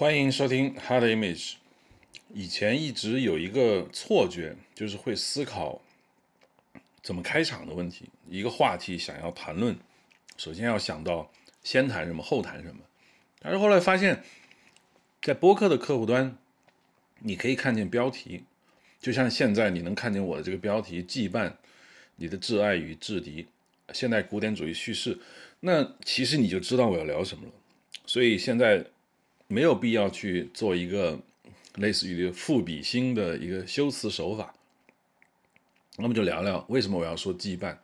[0.00, 1.56] 欢迎收听 Hard Image。
[2.32, 5.82] 以前一直有一个错觉，就是会思考
[7.02, 8.08] 怎么开场的问题。
[8.26, 9.78] 一个话题想要谈论，
[10.38, 11.30] 首先要想到
[11.62, 12.80] 先谈什么，后谈什么。
[13.40, 14.24] 但是后来发现，
[15.20, 16.34] 在播客的客户端，
[17.18, 18.44] 你可以看见标题，
[19.02, 21.52] 就像现在你能看见我的这个标题“羁绊”，
[22.16, 23.46] 你的挚爱与制敌，
[23.92, 25.18] 现代古典主义叙事。
[25.60, 27.52] 那其实你就知道我要聊什么了。
[28.06, 28.86] 所以现在。
[29.52, 31.18] 没有必要去做一个
[31.74, 34.54] 类似于赋比兴的一个修辞手法，
[35.96, 37.76] 那么就聊聊为什么我要说羁绊。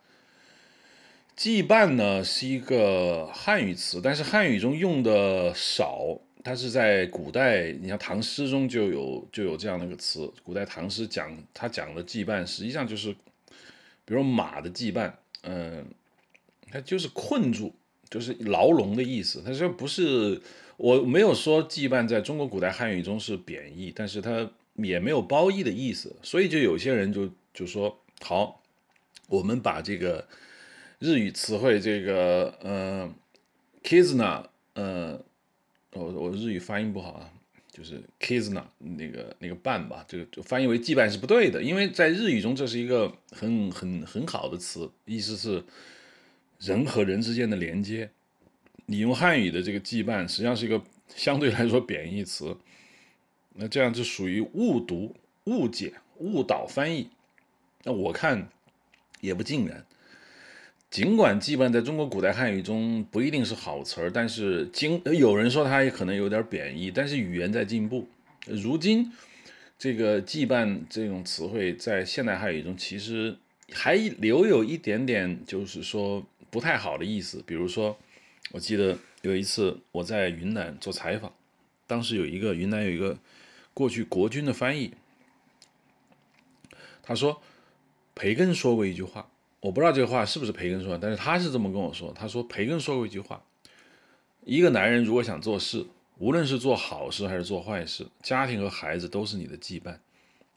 [1.35, 10.31] 羁绊呢是一个汉语词，但是汉语中用的少，它是在古代，你像唐诗中就有就有这样的一个词。
[10.43, 13.11] 古代唐诗讲他讲的羁绊，实际上就是，
[14.05, 15.85] 比如马的羁绊，嗯，
[16.71, 17.73] 它就是困住，
[18.09, 19.43] 就是牢笼的意思。
[19.45, 20.41] 它说不是。
[20.77, 28.61] 我没有说羁绊在中国古代汉语中是贬义，但是它也没有褒义的意思，所以就有些人就就说好，
[29.27, 30.27] 我们把这个
[30.99, 33.11] 日语词汇这个呃
[33.83, 34.43] kizna，
[34.75, 35.19] 呃，
[35.93, 37.31] 我我日语发音不好啊，
[37.71, 45.63] 就是 kizna 那个那个绊吧，这个就翻译为羁绊是不对的，因为在日语中这是一个很很很好的词，意思是
[46.59, 48.11] 人和人之间的连接。
[48.89, 50.81] 你用汉语的这个羁绊，实际上是一个
[51.13, 52.55] 相对来说贬义词，
[53.53, 57.09] 那这样就属于误读、误解、误导翻译。
[57.83, 58.47] 那我看
[59.19, 59.85] 也不尽然。
[60.89, 66.89] 尽管羁绊在中国古代汉语中不一定是好词儿，但是经有人说它也可能有点贬义。
[66.89, 68.07] 但是语言在进步，
[68.45, 69.11] 如今
[69.77, 73.37] 这个羁绊这种词汇在现代汉语中其实
[73.73, 77.97] 还留有一点点，就是说不太好的意思，比如说。
[78.51, 81.33] 我记得有一次我在云南做采访，
[81.85, 83.17] 当时有一个云南有一个
[83.73, 84.93] 过去国军的翻译，
[87.03, 87.41] 他说
[88.15, 93.43] 培根说过一句话，我不知道这个话是不是培根说的，但是他是这么跟我说，他说培根说过一句话，
[94.45, 95.85] 一个男人如果想做事，
[96.17, 99.97] 无论是做好事还是做坏事，家庭和孩子都是你的羁绊，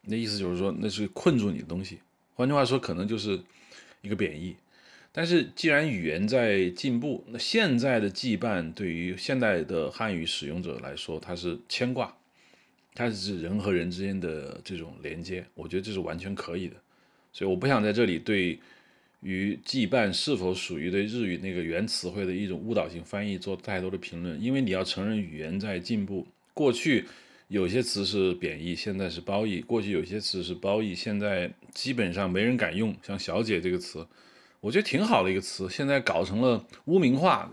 [0.03, 1.99] 那意思就是说那是困住你的东西，
[2.35, 3.43] 换句话说，可能就是
[4.01, 4.57] 一个贬义。
[5.13, 12.17] 但是，既然语言在进步，那现在的羁绊对于现代的汉语使用者来说，它是牵挂，
[12.95, 15.45] 它是指人和人之间的这种连接。
[15.55, 16.77] 我觉得这是完全可以的。
[17.33, 18.61] 所以，我不想在这里对
[19.23, 26.25] 于羁绊是否属于对日语那个原词汇的一种误导性翻译做太多的评论，因为你要承认语言在进步。
[26.55, 27.05] 过去
[27.49, 34.07] 有些词是贬义，现在是褒义；过去有些词是褒义，现在基本上没人敢用，像“小姐”这个词。
[34.61, 37.51] 我觉得挺好的一个词，现在搞成了污名化，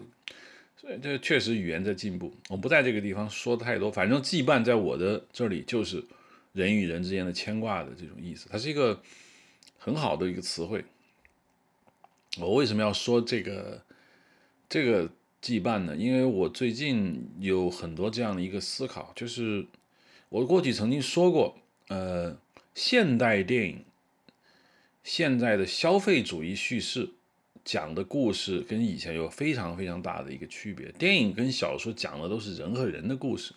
[0.76, 2.34] 所以这确实语言在进步。
[2.50, 6.04] 我不在这个地方说太多，反正羁绊在我的这里就是
[6.52, 9.02] 人与人之间的牵挂的这种意思，它是一个
[9.78, 10.84] 很好的一个词汇。
[12.40, 13.82] 我为什么要说这个
[14.68, 15.08] 这个
[15.42, 15.96] 羁绊呢？
[15.96, 19.66] 因为我最近有很多这样的一个思考，就是
[20.28, 21.58] 我过去曾经说过，
[21.88, 22.38] 呃，
[22.76, 23.86] 现代电影。
[25.08, 27.10] 现在的消费主义叙事
[27.64, 30.92] 讲的故事跟以前有非常非常大的一个区别。
[31.00, 33.54] 电影跟小说讲的都是人和人的故事，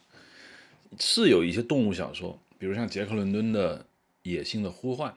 [1.00, 3.78] 是有一些动物小说，比如像杰克伦敦的
[4.22, 5.10] 《野性的呼唤》，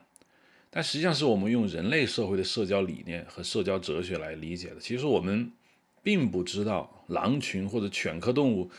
[0.71, 4.79] 但实际上是我们用人类社会的社交理念和社交哲学来理解的。
[4.79, 5.51] 其实我们
[6.01, 8.71] 并不知道狼群或者犬科动物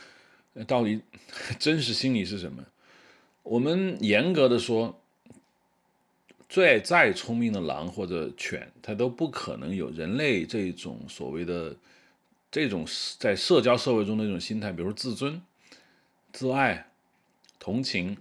[0.67, 0.99] 到底
[1.57, 2.65] 真实心理是什么。
[3.43, 5.01] 我们严格的说。
[6.47, 11.75] 再再聪明的狼或者犬，它都不可能有人类这种所谓的
[12.51, 12.85] 这种
[13.17, 15.41] 在社交社会中的一种心态，比如自尊、
[16.31, 16.87] 自爱、
[17.59, 18.15] 同情，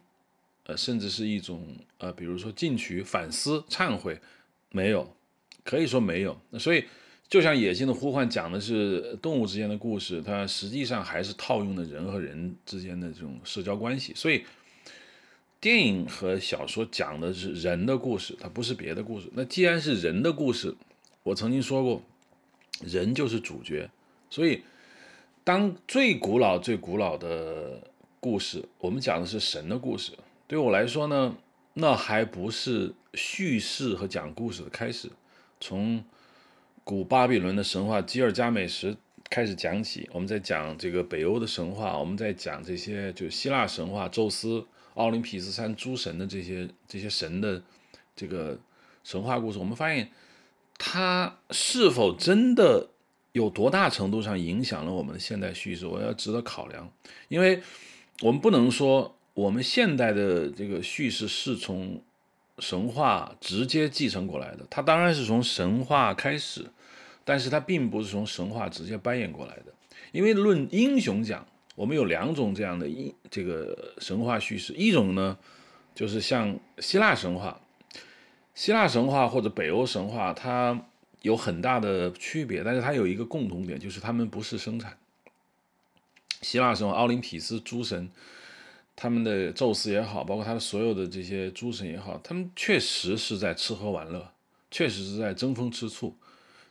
[0.65, 1.67] 呃，甚至是一种
[1.99, 4.19] 呃，比如说进取、反思、忏悔，
[4.71, 5.15] 没有，
[5.63, 6.37] 可以说没有。
[6.59, 6.85] 所以，
[7.29, 14.43] 就像《野性的呼唤》讲的是动物之间的故事，它实际上还是套用了人和人之间的这种社交关系，所以。
[15.65, 19.31] 电影和小说讲的是人的故事，它不是别的故事。
[19.33, 20.77] 那既然是人的故事，
[21.23, 22.03] 我曾经说过，
[22.83, 23.89] 人就是主角。
[24.29, 24.63] 所以，
[25.43, 27.81] 当最古老、最古老的
[28.21, 30.13] 故事，我们讲的是神的故事。
[30.47, 31.35] 对我来说呢，
[31.73, 35.11] 那还不是叙事和讲故事的开始。
[35.63, 36.05] 从
[36.85, 38.95] 古巴比伦的神话吉尔加美什
[39.31, 44.67] 开始讲起，我们在讲这个北欧的神话，我们在讲这些就希腊神话，宙斯。
[44.95, 47.63] 奥林匹斯山诸神的这些这些神的
[48.17, 48.59] 这个
[49.03, 50.11] 神话故事，我们发现
[50.79, 52.89] 它是否真的
[53.33, 55.87] 有多大程度上影响了我们的现代叙事？
[55.87, 56.91] 我要值得考量。
[57.29, 57.63] 因为
[58.23, 62.01] 我们不能说我们现代的这个叙事是从
[62.61, 66.71] 神话直接继承过来的，它当然是从神话开始，
[67.25, 69.75] 但是它并不是从神话直接搬演过来的。
[70.13, 71.45] 因为论英雄讲，
[71.75, 75.37] 我们有两种这样的一这个神话叙事，一种呢
[75.95, 77.61] 就是像希腊神话，
[78.55, 80.87] 希腊神话或者北欧神话，它
[81.23, 84.97] 有很大的区别，但是它有一个共同点，就是他们不是生产。
[86.43, 88.11] 希腊神话，奥林匹斯诸神，
[88.95, 94.31] 他们的宙斯也好，包括他的所有的这些诸神也好，他们确实是在吃喝玩乐，
[94.71, 96.17] 确实是在争风吃醋，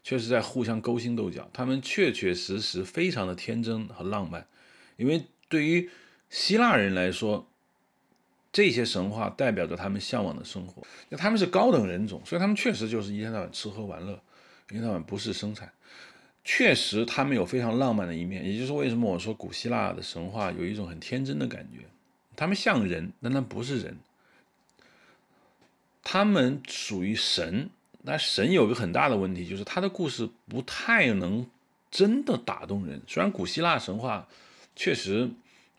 [0.04, 1.50] 确实在互相勾心斗角。
[1.52, 4.46] 他们确确实实非常的天真和浪漫，
[5.04, 5.90] 因为对于
[6.30, 7.46] 希腊人来说，
[8.54, 10.82] 这些神话代表着他们向往的生活。
[11.10, 14.14] 那他们是高等人种，所以他们确实就是一天到晚吃喝玩乐，
[14.70, 15.70] 一天到晚不是生产。
[16.46, 21.86] 确实，他们有非常浪漫的一面，也就是为什么我说古希腊的神话有一种很天真的感觉。
[22.36, 23.98] 他们像人，但他不是人。
[26.02, 27.70] 他们属于神，
[28.02, 31.48] 那神有个很大的问题，就是他的故事不太能
[31.90, 33.02] 真的打动人。
[33.08, 34.28] 虽然古希腊神话
[34.76, 35.30] 确实，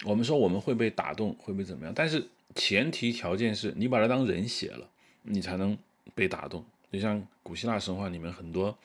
[0.04, 2.24] 我们说我们会被打动，会被怎么样，但是
[2.54, 4.88] 前提条件是你把它当人写了，
[5.22, 5.76] 你才能
[6.14, 6.64] 被打动。
[6.92, 8.76] 就像古希腊神话里面很多，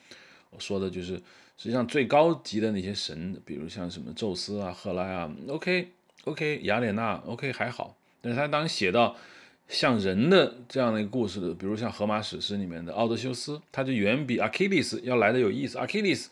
[0.50, 1.20] 我说的就是。
[1.62, 5.88] 实际上最高级的那些神，比如像什么宙斯啊、赫拉啊，OK
[6.24, 9.14] OK，雅典娜 OK 还好，但是他当写到
[9.68, 15.76] 像人的这样的一个故事的，比如像荷马史诗里面的奥德修斯，他就远比阿基里斯要来的有意思。
[15.76, 16.30] 阿基里斯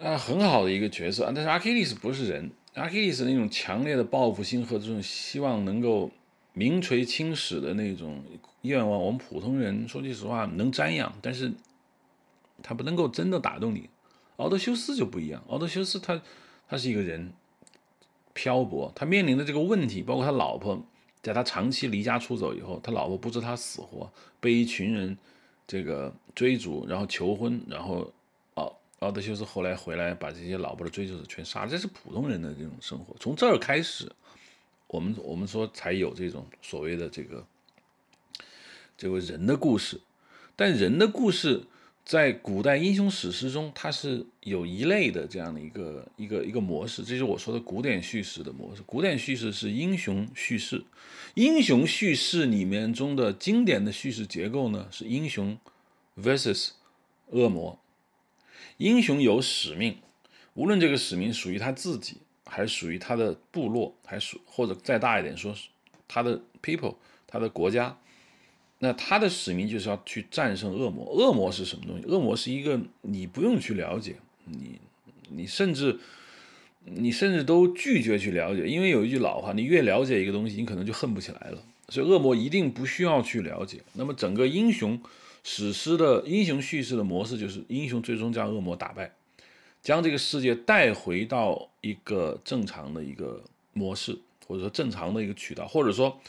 [0.00, 6.10] 啊，很好的一个角色，但是阿基里斯不是人，阿基里斯那种强烈的报复心和这种希望能够
[6.54, 8.22] 名垂青史的那种
[8.62, 11.52] 愿望，我们普通人说句实话能瞻仰，但是。
[12.62, 13.88] 他不能够真的打动你，
[14.36, 15.42] 奥德修斯就不一样。
[15.48, 16.20] 奥德修斯他
[16.68, 17.32] 他是一个人
[18.34, 20.84] 漂泊，他面临的这个问题，包括他老婆
[21.22, 25.16] 在他长期离家出走以后，他老婆不知他死活，被一群人
[25.66, 28.12] 这个追逐，然后求婚，然后
[29.00, 31.70] 奥德修斯后来回来把这些老婆的追求者全杀了。
[31.70, 33.14] 这是普通人的这种生活。
[33.18, 34.10] 从这儿开始，
[34.86, 37.46] 我们我们说才有这种所谓的这个
[38.96, 40.00] 这个人的故事，
[40.56, 41.64] 但人的故事。
[42.02, 48.82] 在古代英雄史诗中，它是有一类的这样的一个一个一个模式，这是我说的古典叙事的模式。
[48.84, 50.82] 古典叙事是英雄叙事，
[51.34, 55.56] 英雄叙事里面中的经典的叙事结构呢是英雄
[56.18, 56.70] versus
[57.28, 57.78] 恶魔。
[58.80, 59.98] 英雄有使命，
[60.54, 62.16] 无论这个使命属于他自己，
[62.46, 65.54] 还是属于他的部落，还属或者再大一点说，
[66.08, 66.96] 他的 people，
[67.26, 67.98] 他的国家。
[68.78, 71.04] 那他的使命就是要去战胜恶魔。
[71.04, 72.06] 恶魔是什么东西？
[72.06, 74.16] 恶魔是一个你不用去了解，
[74.46, 74.80] 你
[75.28, 76.00] 你甚至
[76.86, 81.62] 你甚至都拒绝去了解，因为有一句老话，你越了解一个东西，你可能就恨不起来了。
[81.90, 83.82] 所以恶魔一定不需要去了解。
[83.92, 84.98] 那么整个英雄
[85.52, 89.10] 史诗的英雄叙事的模式，就是英雄最终将恶魔打败，
[89.82, 93.42] 将这个世界带回到一个正常的一个
[93.72, 94.16] 模式，
[94.46, 96.20] 或者说正常的一个渠道，或者说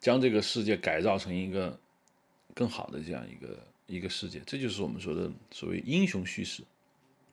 [0.00, 1.78] 将这个世界改造成一个。
[2.56, 6.62] 更好的这样一个一个世界，这就是我们说的所谓英雄叙事。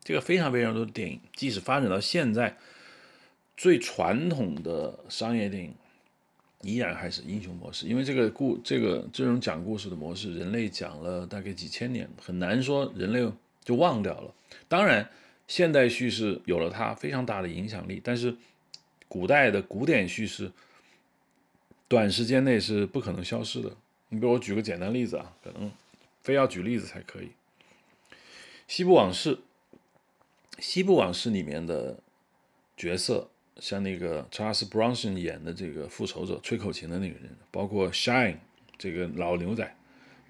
[0.02, 2.58] 这个非常非常多的电影，即使发展到现在，
[3.56, 5.72] 最传统的商业电影
[6.62, 7.86] 依然还是英雄模式。
[7.86, 13.30] 因为这个故这个这种讲故事的模式，人类讲了大概几千年，很难说人类
[13.64, 14.34] 就忘掉了。
[14.68, 15.10] 当然，
[15.46, 18.36] 现代叙事有了它非常大的影响力，但是
[19.08, 20.50] 古代的古典叙事，
[21.88, 23.76] 短时间内是不可能消失的。
[24.08, 25.70] 你比如我举个简单例子啊，可能
[26.22, 27.30] 非要举例子才可以。
[28.68, 29.38] 西部往事，
[30.58, 31.98] 西部往事里面的
[32.76, 33.28] 角色，
[33.58, 38.36] 像那个查尔斯·布朗森演的这个复仇者吹口琴的那个人，包括 Shine
[38.78, 39.76] 这个老牛仔，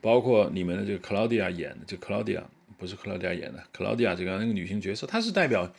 [0.00, 2.44] 包括里面的这个克劳迪亚演的，这克劳迪亚
[2.78, 5.72] 不是克劳迪亚演的，克劳迪亚这个那个女性角色，她是代表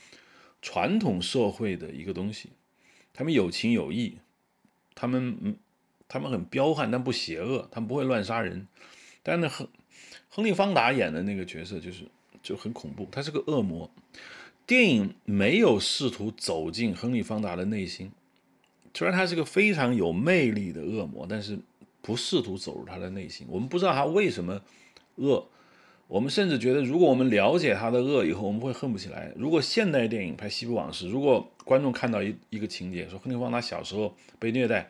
[0.61, 2.49] 传统社会的一个东西，
[3.13, 4.17] 他们有情有义，
[4.95, 5.55] 他们嗯。
[6.05, 8.67] 他们很彪悍，但不邪恶，他们不会乱杀人。
[9.23, 9.67] 但是，亨
[10.29, 12.03] 亨利·方达演的那个角色就是
[12.43, 13.89] 就很恐怖，他是个恶魔。
[14.65, 18.11] 电影没有试图走进亨利·方达的内心，
[18.93, 21.59] 虽然他是个非常有魅力的恶魔，但是
[22.01, 23.45] 不试图走入他的内心。
[23.49, 24.61] 我们不知道他为什么
[25.15, 25.47] 恶，
[26.07, 29.31] 我们甚至觉得，如果我们了解他的恶以后，我们会恨不起来。
[29.35, 34.89] 如果现代电影拍《西部往事》，如果观众看到一一个情节，说亨利·方达小时候被虐待。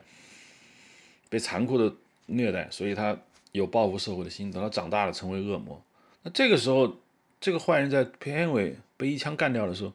[1.30, 1.92] 被残酷的
[2.27, 3.18] 虐待，所以他
[3.53, 4.51] 有报复社会的心。
[4.51, 5.84] 等他长大了，成为恶魔。
[6.22, 6.96] 那这个时候，
[7.42, 9.91] 这个坏人在片尾被一枪干掉的时候，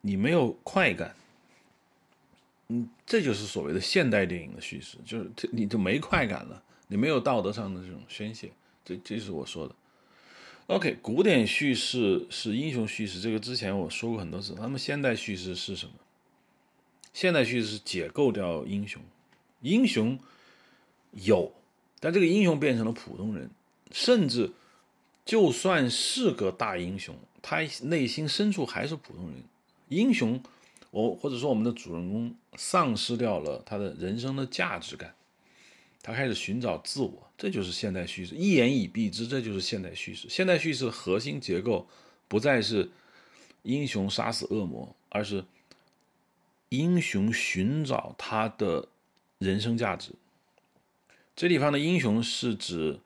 [0.00, 1.16] 你没有快感，
[2.68, 8.52] 嗯，这就是所谓的现代电影的叙事，就是你就没快感了，你没有道德上的这种宣泄，
[8.84, 9.74] 这这是我说的。
[10.68, 14.54] OK，古典叙事是英雄叙事，这个之前我说过很多次。
[14.60, 15.92] 那么现代叙事是什么？
[17.12, 19.02] 现代叙事是解构掉英雄，
[19.60, 20.16] 英雄
[21.10, 21.52] 有，
[21.98, 23.50] 但这个英雄变成了普通人，
[23.90, 24.52] 甚至
[25.24, 29.42] 就算是个大英雄，他内心深处还是普通人。
[29.88, 30.42] 英雄，
[30.90, 35.14] 我或者说我们的主人公丧失掉了他的人生的价值感。
[36.02, 38.34] 他开始寻找自我，这就是现代叙事。
[38.34, 40.28] 一言以蔽之，这就是现代叙事。
[40.28, 41.88] 现代叙事的核心结构
[42.28, 42.90] 不再是
[43.62, 45.42] 英雄杀死恶魔，而是
[46.68, 48.88] 英雄寻找他的
[49.38, 50.12] 人生价值。
[51.34, 53.00] 这地方的英雄是指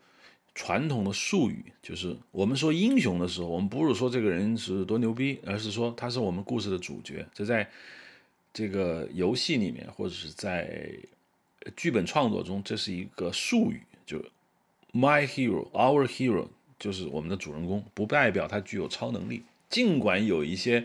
[0.55, 7.25] 传统的术语，就是我们说英雄的时候，我们不是说这个人是多牛逼，而是说他是我们故事的主角。
[7.33, 7.69] 这在
[8.51, 10.89] 这个游戏里面，或者是在
[11.77, 14.19] 剧本创作中，这是一个术语，就
[14.91, 19.43] my hero, our hero，就是我们的主人公，不代表他具有超能力。
[19.69, 20.83] 尽管有一些，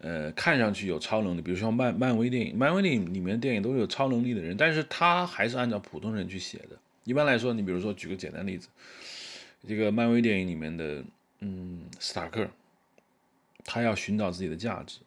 [0.00, 6.78] 呃，看上去有超能力，比如说漫漫威电影，漫威电影里面电影都有超能力的人，但是他还是按照普通人去写的。
[7.04, 8.68] 一般来说，你比如说举个简单例子，
[9.66, 11.04] 这个漫威电影里面的，
[11.40, 12.48] 嗯，斯塔克，
[13.64, 15.00] 他要寻找自己的价值，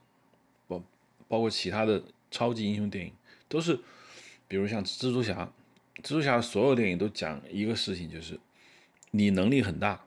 [0.68, 0.84] 包
[1.28, 3.12] 包括其他的超级英雄电影
[3.48, 3.80] 都是。
[4.48, 5.52] 比如像蜘蛛侠，
[6.04, 8.40] 蜘蛛侠所有电影都讲一个事情，就是
[9.10, 10.06] 你能力很大，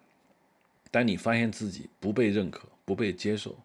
[0.93, 3.59] 但你发现自己不被认可、不被接受，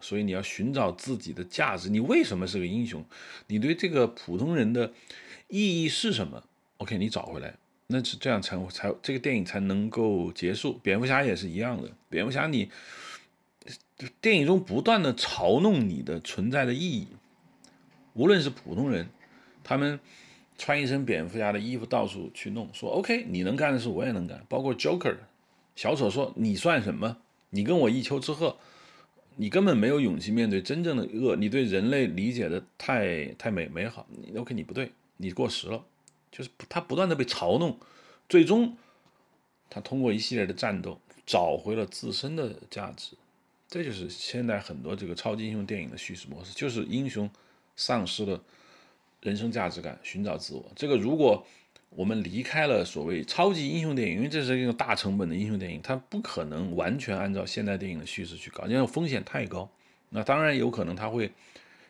[0.00, 1.90] 所以你要寻找自己的价值。
[1.90, 3.04] 你为什么是个英雄？
[3.48, 4.94] 你对这个普通人的
[5.48, 6.42] 意义是什么
[6.78, 7.58] ？OK，你找回来，
[7.94, 10.80] 那是这样才才这个电影才能够结束。
[10.82, 12.68] 蝙蝠侠也是一样的，蝙蝠侠你
[14.20, 17.06] 电影中不断的嘲弄你的存在的意义，
[18.14, 19.08] 无论是普通人。
[19.62, 19.98] 他们
[20.58, 24.44] 穿一身蝙蝠侠的衣服到处去弄，说 OK，你能干的事我也能干。
[24.46, 25.16] 包括 Joker，
[25.74, 27.16] 小丑说你算什么？
[27.48, 28.56] 你跟我一丘之貉，
[29.36, 31.36] 你根本没有勇气面对真正的恶。
[31.36, 35.82] 你对人类理解的太太美美好，OK，你不对，你过时了。
[36.36, 37.78] 就是他不断的被嘲弄，
[38.28, 38.76] 最终
[39.70, 43.12] 他通过一系列的战斗找回了自身的价值。
[43.68, 47.30] 这就是现在很多这个超级英雄电影的叙事模式，就是英雄
[47.76, 48.42] 丧失了。
[49.20, 50.62] 人生价值感，寻找自我。
[50.76, 51.46] 这个，如果
[51.88, 59.66] 我们离开了所谓超级英雄电影，因为这是一个大成本的英雄电影，它不可能完全按照现代电影的叙事去搞，因为风险太高。
[60.10, 61.32] 那当然有可能它会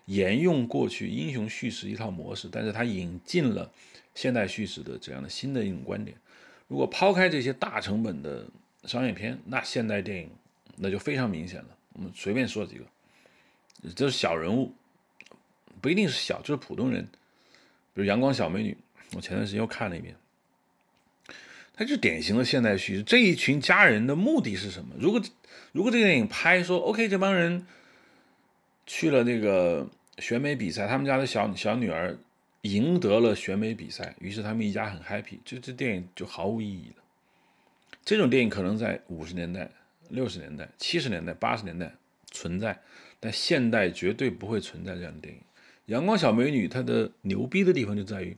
[0.04, 3.72] 沿用过去英雄叙事一套模式，但是它引进了
[4.14, 6.16] 现代叙事的这样的新的一种观点。
[6.68, 8.46] 如果抛开这些大成本的
[8.84, 10.30] 商业片，那现代电影
[10.76, 11.68] 那就非常明显了。
[11.92, 12.84] 我们随便说几个，
[13.94, 14.72] 这是小人物，
[15.80, 17.06] 不一定是小，就是普通人。
[17.92, 18.72] 比如《阳光小美女》，
[19.14, 20.16] 我前段时间又看了一遍，
[21.76, 23.02] 它就典型的现代叙事。
[23.04, 24.96] 这一群家人的目的是什么？
[24.98, 25.22] 如果
[25.70, 27.64] 如果这个电影拍说，OK，这帮人
[28.86, 32.18] 去了那个选美比赛，他们家的小小女儿
[32.64, 37.02] 赢得了选美比赛，于是他们一家很 happy，这这电影就毫无意义了。
[38.04, 39.70] 这种电影可能在五十年代、
[40.08, 41.94] 六十年代、七十年代、八十年代
[42.30, 42.80] 存在，
[43.20, 45.40] 但现代绝对不会存在这样的电影。
[45.86, 48.34] 阳光小美女，她的牛逼的地方就在于，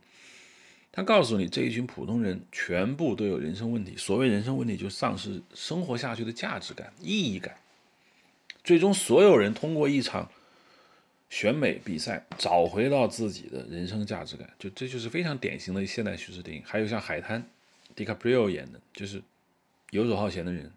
[0.91, 3.97] 她告诉你这一群普通人全部都有人生问题。
[3.97, 7.57] 所谓人生问题，就丧失生活下去的价值感、意义感。
[8.65, 10.29] 最终，所有人通过一场
[11.37, 14.49] 选美比赛，找回到自己的人生价值感。
[14.59, 16.63] 就这就是非常典型的现代叙事电影。
[16.65, 17.43] 还有像《海滩》，
[17.95, 19.23] 迪卡普里奥演的，就是
[19.91, 20.73] 游手好闲的人，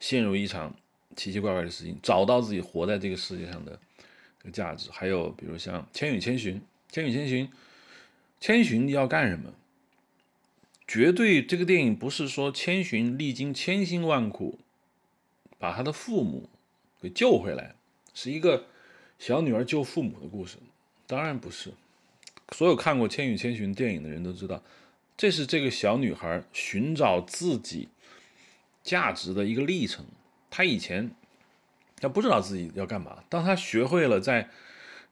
[0.00, 0.74] 陷入一场
[1.14, 3.78] 奇奇怪怪的事情，找到自己活在这个世界上的
[4.38, 4.50] 这个。
[4.50, 6.54] 价值还有，比如像《千与千寻》，
[6.90, 7.46] 《千与千寻》，
[8.40, 9.52] 千寻要干什么？
[10.88, 14.58] 绝对，这个电影不是说千寻历经千辛万苦
[15.58, 16.48] 把他的父母
[17.02, 17.74] 给救回来，
[18.14, 18.68] 是一个
[19.18, 20.56] 小女儿救父母的故事。
[21.06, 21.72] 当然不是，
[22.52, 24.62] 所有看过《千与千寻》电影的人都知道，
[25.16, 27.88] 这是这个小女孩寻找自己
[28.82, 30.04] 价值的一个历程。
[30.50, 31.10] 她以前。
[31.98, 33.24] 她不知道自己要干嘛。
[33.30, 34.50] 当她学会了在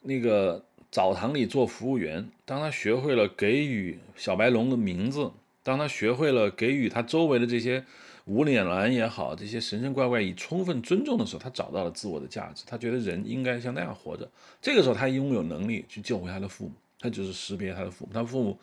[0.03, 5.33] 那个澡堂里做服务员，当她学会了给予小白龙的名字，
[5.63, 7.87] 当她学会了给予她周围的这些
[8.27, 12.65] 无脸男也好，这些神神怪怪以充分尊重的时候，他找到了自我的价值。
[12.67, 14.31] 他觉得人应该像那样活着。
[14.63, 16.73] 这个时候，他拥有能力去救回他的父母。
[16.99, 18.13] 他就是识别他的父母。
[18.15, 18.59] 他父母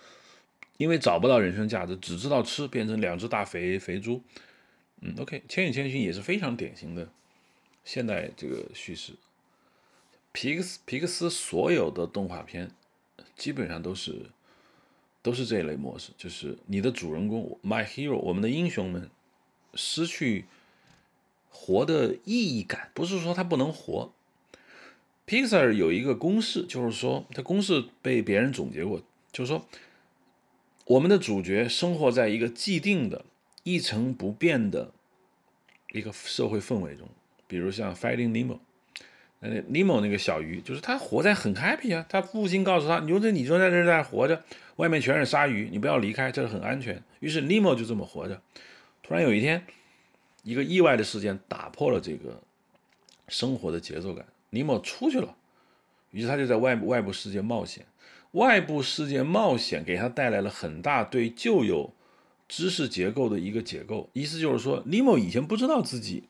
[0.77, 4.21] 因为找不到人生价值，只知道吃，变成两只大肥肥猪。
[5.01, 7.07] 嗯，OK，《千与千寻》也是非常典型的。
[7.83, 9.13] 现代这个叙事，
[10.31, 12.71] 皮克斯皮克斯所有的动画片
[13.35, 14.27] 基本上都是
[15.21, 19.09] 都是这一类模式，就是你的主人公 My Hero，我们的英雄们
[19.73, 20.45] 失去
[21.49, 24.11] 活的意义感，不是说他不能活。
[25.27, 29.01] Pixar 有一个公式，就是说，这公式被别人总结过，
[29.31, 29.65] 就是说，
[30.85, 33.23] 我们的主角生活在一个既定的、
[33.63, 34.91] 一成不变的
[35.93, 37.07] 一个社会氛围中，
[37.47, 38.59] 比如像 Finding Nemo。
[39.39, 42.05] 那 Nemo 那个小鱼，就是他活在很 happy 啊。
[42.09, 44.43] 他父亲告诉他：“你说你就在这在活着，
[44.75, 48.41] 外面全是鲨鱼，你不要离开，这是很安全。”于是 Nemo 就这么活着。
[49.11, 49.61] 突然有一天，
[50.41, 52.41] 一个意外的事件打破了这个
[53.27, 54.25] 生活的节奏感。
[54.53, 55.35] Nemo 出去了，
[56.11, 57.85] 于是他就在外外部世界冒险。
[58.31, 61.91] 外部世界冒险给他带来了很大对旧有
[62.47, 64.09] 知识结构的一个解构。
[64.13, 66.23] 意思就是说，Nemo 以前不知道自己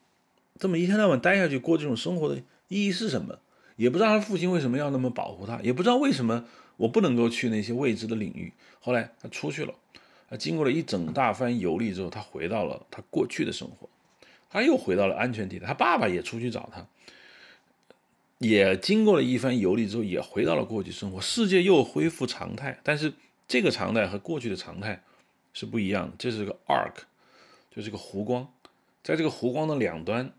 [0.58, 2.42] 这么一天到晚待下去过这种生活的。
[2.66, 3.38] 意义是什么？
[3.76, 6.46] 也不知道他父亲为什么要那么保护他，也不知道为什么
[6.78, 8.52] 我不能够去那些未知的领域。
[8.80, 9.72] 后来他出去了，
[10.32, 13.86] 他经过了一整大番游历之后，他回到了他过去的生活，
[14.48, 15.66] 他又回到了安全地带。
[15.66, 16.86] 他爸爸也出去找他，
[18.38, 21.20] 也经过了一番游历之后，也回到了过去生活。
[21.20, 23.12] 世界又恢复常态，但是
[23.46, 25.02] 这个常态和过去的常态
[25.52, 26.14] 是不一样的。
[26.18, 27.02] 这是个 arc，
[27.70, 28.50] 就是个弧光，
[29.04, 30.32] 在这个弧光的两端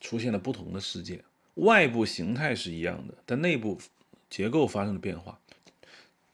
[0.00, 1.22] 出现了不同的世界。
[1.54, 3.78] 外部形态是一样的，但内部
[4.28, 5.38] 结构发生了变化。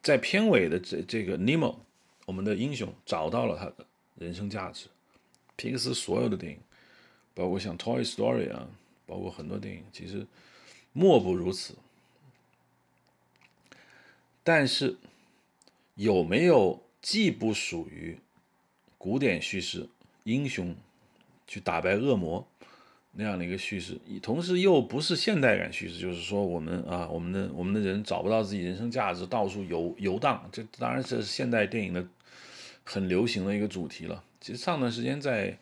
[0.00, 1.74] 在片尾的这这个 Nemo，
[2.28, 4.88] 我们的英雄找到了他的人生价值。
[5.56, 6.58] 皮克斯所有的电影，
[7.32, 8.68] 包括像 Toy Story 啊，
[9.06, 10.26] 包括很多电影，其实
[10.92, 11.74] 莫不如此。
[14.44, 14.98] 但是
[15.94, 18.18] 有没有既不属于
[18.98, 19.88] 古典叙事
[20.24, 20.76] 英雄
[21.46, 22.46] 去打败恶魔？
[23.12, 30.46] 那样的一个叙事，同时又不是现代感叙事，就是说我们啊，我们的我们的人找不到自己人生价值，到处游游荡。
[30.52, 32.06] 这当然这是现代电影的
[32.90, 34.24] 很流行的一个主题了。
[34.40, 35.58] 其实上段时间在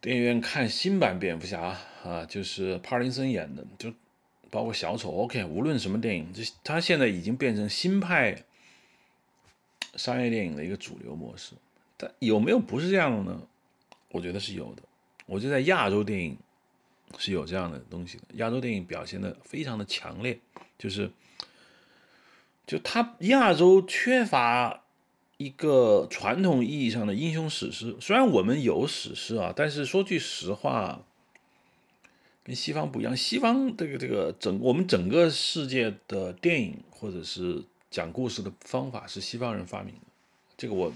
[0.00, 3.92] 电影院看新版蝙蝠侠啊，就是帕林森演的，就
[4.50, 5.10] 包括小丑。
[5.10, 8.44] OK，无论什么电影，这他现在已经变成新派
[9.96, 11.52] 商业电影的一个主流模式。
[11.98, 13.42] 但有没有不是这样的呢？
[14.10, 14.82] 我觉得是有的。
[15.26, 16.38] 我觉得在亚洲电影
[17.18, 20.38] 是有这样的东西的，亚洲电影表现的非常的强烈，
[20.78, 21.10] 就是，
[22.66, 24.84] 就他亚洲缺乏
[25.36, 31.02] 一个传统意义上的英雄史诗，虽然我们有史诗啊，但是说句实话，
[32.42, 40.00] 跟西方不一样，西方这个这个整我们整个世界的电影或者是讲故事的方法是西方人发明的，
[40.56, 40.92] 这个我。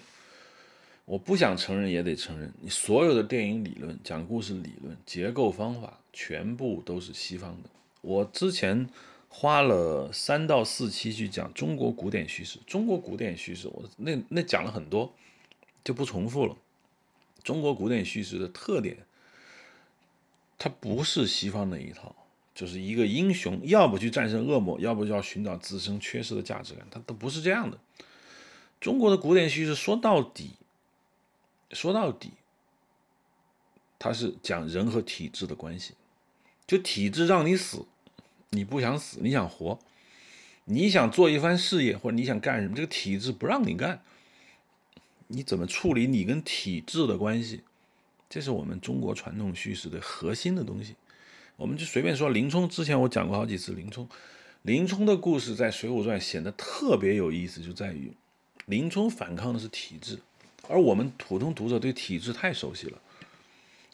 [1.07, 7.71] 我不想承认也得承认，你所有的电影理论、讲故事理论、结构方法，全部都是西方的。
[8.01, 8.89] 我之前
[9.31, 15.15] 花了三到四期去讲中国古典叙事，中国古典叙事，我那那讲了很多，
[15.83, 16.55] 就不重复了。
[17.43, 18.99] 中国古典叙事的特点，
[20.59, 22.15] 它不是西方那一套，
[22.55, 27.79] 就是一个英雄要不去战胜恶魔，要不就要寻找自身缺失的价值感，它都不是这样的。
[28.79, 30.51] 中国的古典叙事说到底。
[31.73, 32.33] 说到底，
[33.97, 35.95] 他是讲人和体制的关系。
[36.67, 37.87] 就体制让你死，
[38.51, 39.79] 你不想死，你想活，
[40.65, 44.03] 你想做一番事业或者你想干什么，这个体制不让你干，
[45.29, 47.63] 你怎么处理你跟体制的关系？
[48.29, 50.97] 这是我们中国传统叙事的核心的东西。
[51.57, 54.09] 我们就随便说林冲，之前我讲过好几次林冲，
[54.63, 58.13] 林冲的故事在《水浒传》显得特别有意思，就在于
[58.67, 60.19] 林冲反抗的是体制。
[60.69, 62.99] 而我们普通读者对体制太熟悉了，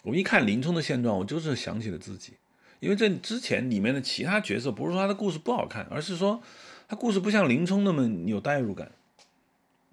[0.03, 2.35] 我一看林冲的现状，我就是想起了自己，
[2.81, 6.43] 因为这之前里面的其他角色不是说他的故事不好看，而是说
[6.89, 8.91] 他故事不像林冲那么有代入感。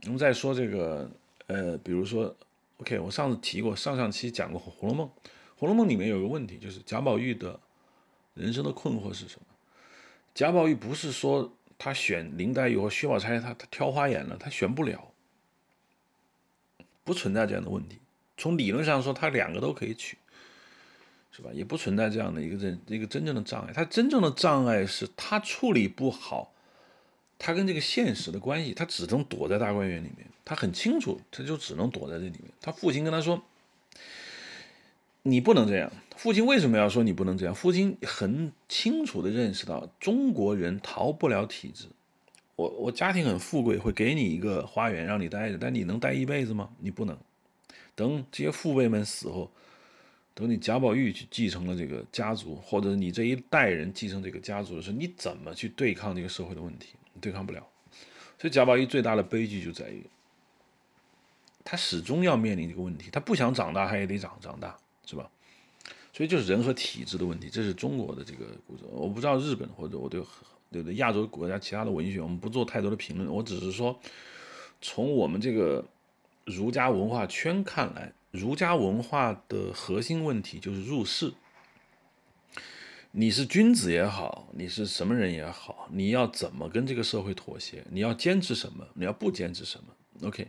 [0.04, 1.10] 我们再说这个，
[1.48, 2.36] 呃，比如说
[2.78, 5.08] ，OK，我上次提过，上上期讲过《红楼梦》，
[5.56, 7.60] 《红楼梦》里面有个问题，就是贾宝玉的
[8.34, 9.46] 人生的困惑是什么？
[10.34, 15.10] 贾宝玉不是说他选林黛玉和薛宝钗，他他挑花眼了，他选不了。
[17.06, 18.00] 不存在这样的问题，
[18.38, 20.17] 从理论上说，他两个都可以取，
[21.36, 21.50] 是吧？
[21.52, 23.74] 也不存在这样的一个真一个真正的障碍。
[23.74, 26.54] 他真正的障碍是他处理不好，
[27.39, 30.28] 他跟这个现实的关系，他只能躲在大观园里面。
[30.46, 32.52] 他很清楚，他就只能躲在这里面。
[32.62, 33.41] 他父亲跟他说
[35.24, 37.56] ：“你不能这样。”父亲为什么要说你不能这样？
[37.56, 41.88] 父亲很清楚的认识到，中国人逃不了体制。
[42.56, 46.69] 我我家庭很富贵，会给你一个花园让你待着，但你能待一辈子吗？
[46.80, 47.17] 你不能。
[47.96, 49.52] 等这些父辈们死后，
[50.36, 56.96] 等你贾宝玉去继承了这个家族，或者你这一代人继承这个家族的时候，你怎么去对抗这个社会的问题？
[57.13, 57.67] 你对抗不了。
[58.39, 60.04] 所以贾宝玉最大的悲剧就在于，
[61.63, 65.30] 他始终要面临这个问题，他不想长大，他也得长长大，是吧？
[66.12, 68.84] 所以就是人和体制的问题，这是中国的这个故事。
[68.91, 70.22] 我不知道日本或者我对
[70.72, 73.28] 对对亚洲国家其他的文学，我们不做太多的评论。
[73.32, 74.00] 我只是说，
[74.82, 75.86] 从我们这个
[76.46, 81.34] 儒家文化圈看来，儒家文化的核心问题就是入世。
[83.12, 87.86] 你是君子也好，你是什么人也好，你要怎么跟这个社会妥协？
[87.91, 88.88] 你要坚持什么？
[88.96, 90.48] 你要不坚持什么？OK，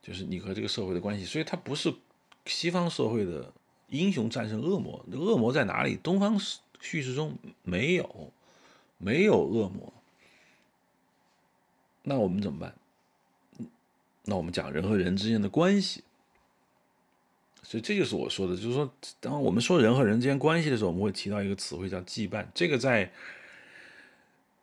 [0.00, 1.26] 就是你和这个社会的关系。
[1.26, 1.94] 所以它不是
[2.46, 3.52] 西方社会的。
[3.90, 5.96] 英雄战胜恶魔，恶魔在哪里？
[5.96, 6.40] 东方
[6.80, 8.32] 叙事中没有，
[8.98, 9.92] 没有恶魔。
[12.04, 12.76] 那我们怎么办？
[14.26, 16.04] 那我们讲人和人之间的关系。
[17.70, 22.44] 所以这就是我说的，就是说，当我们说人和人之间关系的时候，我们会提到一个词汇叫羁绊。
[22.52, 23.12] 这个在，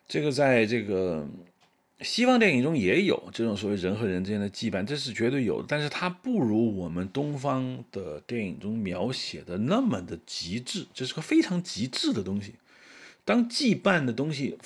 [0.10, 1.26] 这个在这个。
[2.02, 12.54] 西方电影中也有这种所谓人和人之间的羁绊，这是绝对有的，但是它不如我们东方的电影中描写的那么的极致，这是个非常极致的东西。
[13.26, 14.60] 当羁绊的东西，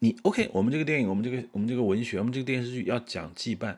[0.00, 3.76] 你 OK，我们这个电影，我们这个我们这个文学，我们这个电视剧要讲羁绊，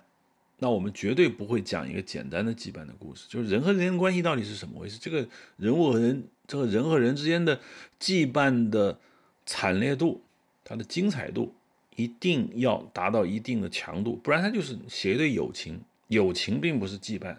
[0.59, 4.99] 那我们绝对不会讲一个简单的羁绊的故事，就是人和人的关系到底是什么回事？
[4.99, 7.61] 这个人物和人，这个人和人之间的
[8.01, 8.99] 羁绊的
[9.45, 10.23] 惨烈度，
[10.64, 11.55] 它的精彩度。
[11.97, 15.81] 一定要达到一定的强度，不然它就是写一对友情。
[16.09, 17.37] 友情并不是羁绊。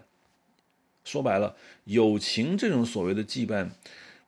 [1.04, 3.70] 说白了，友情这种所谓的羁绊，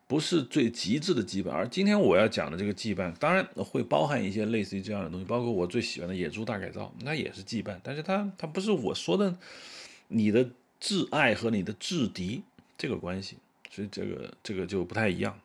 [0.07, 1.51] 不是最极致的羁绊。
[1.51, 7.77] 而今天我要讲的这个羁绊，当然会包含一些类似于这样的东西，包括我最喜欢的《野猪大改造》，那也是羁绊。
[7.83, 9.37] 但是它它不是我说的
[10.07, 10.49] 你的
[10.81, 12.41] 挚爱和你的挚敌
[12.77, 13.37] 这个关系，
[13.69, 15.39] 所以这个这个就不太一样。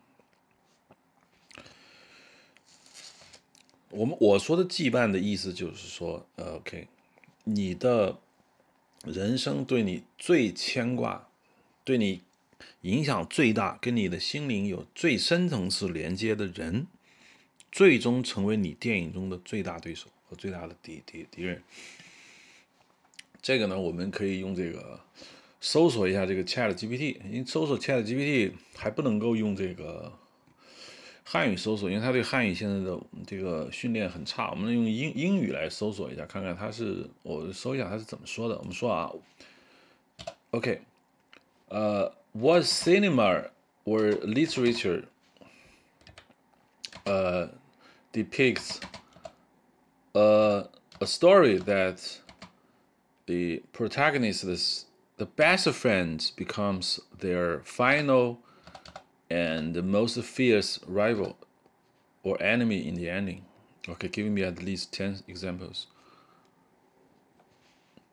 [3.90, 6.88] 我们我说的羁绊的意思就是说，，OK，
[7.44, 8.18] 你的
[9.04, 11.28] 人生对你最牵挂、
[11.84, 12.22] 对你
[12.82, 16.86] 影响最大、跟你的心灵有最深层次连接的人，
[17.70, 21.62] 最终成为你电影中的最大对手和最大的敌敌敌人。
[23.40, 25.00] 这个呢，我们可以用这个
[25.60, 30.12] 搜索一下这个 Chat GPT，因为搜索 Chat GPT 还不能够用这个。
[31.24, 38.58] 汉语搜索，因为它对汉语现在的这个训练很差，我们用英英语来搜索一下，看看他是我搜一下他是怎么说的。
[38.58, 39.10] 我们说啊
[40.50, 40.82] ，OK，
[41.68, 43.50] 呃，What cinema
[43.84, 45.06] or literature，
[47.04, 47.50] 呃
[48.12, 48.80] ，depicts
[50.14, 50.66] uh, a uh,
[51.00, 52.20] a story that
[53.26, 58.38] the protagonists, the best friends, becomes their final
[59.28, 61.36] and the most fierce rival
[62.22, 63.44] or enemy in the ending.
[63.88, 65.88] Okay, giving me at least ten examples.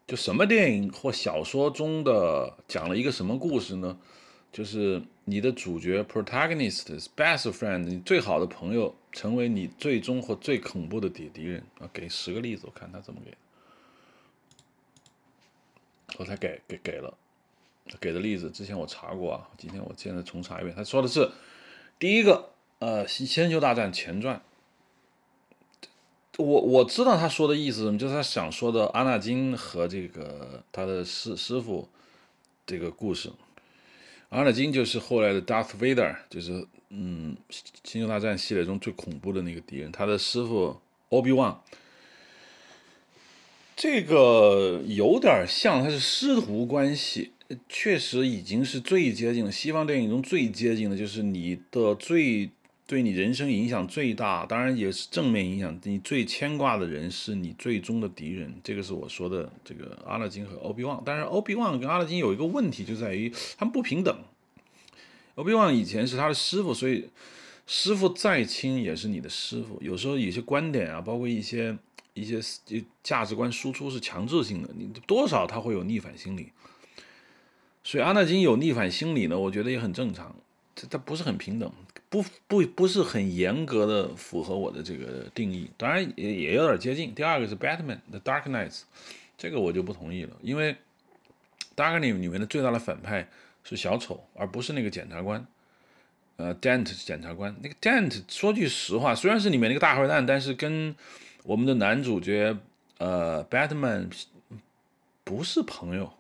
[0.09, 3.95] 就什么电影或小说中的讲了一个什么故事呢？
[4.51, 11.87] 就是你的主角 protagonist best friend，你最好的朋友成为你最终或最恐怖的敌敌人啊！
[11.93, 13.31] 给十个例子，我看他怎么给。
[16.17, 17.15] 我才给给给了。
[17.99, 20.75] 给的例子之前我查过啊，今天我现在重查一遍。
[20.75, 21.29] 他说的是
[21.99, 24.35] 第一个，呃，《星球大战前传》。
[26.39, 31.87] 我我知道他说的意思，就是他想说的阿纳金和这个他的师师傅
[32.65, 33.29] 这个故事。
[34.29, 37.35] 阿纳金就是后来的 Darth Vader，就是嗯，
[37.83, 39.91] 《星球大战》系列中最恐怖的那个敌人。
[39.91, 41.57] 他的师傅 Obi Wan。
[43.75, 47.31] 这个有点像，他是师徒关系。
[47.67, 52.51] 确实已经是最接近的，西方电影中最接近的，就是你的最
[52.89, 58.51] 对你人生影响最大，当然也是正面影响，你最牵挂的人是你最终的敌人。
[58.63, 60.99] 这个是我说的这个阿拉金和欧比旺。
[61.05, 64.19] 但是欧比旺跟阿拉金有一个问题，就在于他们不平等。
[65.35, 67.07] 欧比旺以前是他的师傅，所以
[67.67, 69.77] 师傅再亲也是你的师傅。
[69.83, 71.77] 有时候有些观点啊，包括一些
[72.15, 72.41] 一些
[73.03, 76.51] 价值观输出是强制性的，你多少他会有逆反心理。
[77.83, 80.35] 所以阿纳金有逆反心理呢，我觉得也很正常。
[80.75, 81.71] 这他不是很平等，
[82.09, 85.69] 不不不是很严格的符合我的这个定义。
[85.77, 87.13] 当然也也有点接近。
[87.13, 88.81] 第二个是 Batman The Dark Knights，
[89.37, 90.75] 这个我就不同意了，因为
[91.75, 93.29] Dark Knight 里面的最大的反派
[93.63, 95.45] 是小丑，而不是那个检察官。
[96.37, 100.95] 呃，Dent 检察官，那个 Dent 说句实话，虽然是里面那个大坏蛋，但是跟
[101.43, 102.57] 我们的男主角
[102.97, 104.09] 呃 Batman
[105.25, 106.13] 不是朋友。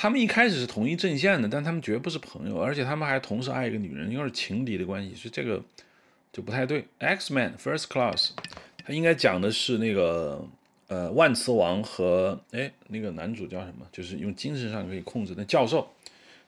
[0.00, 5.60] 他们一开始是同一阵线的，但他们绝不是朋友，而且他们还同时爱一个女人，因为是情敌的关系，所以这个
[6.32, 6.86] 就不太对。
[7.00, 8.28] X-Men First Class，
[8.86, 10.46] 他应该讲的是那个
[10.86, 13.84] 呃，万磁王和哎那个男主叫什么？
[13.90, 15.88] 就是用精神上可以控制的教授，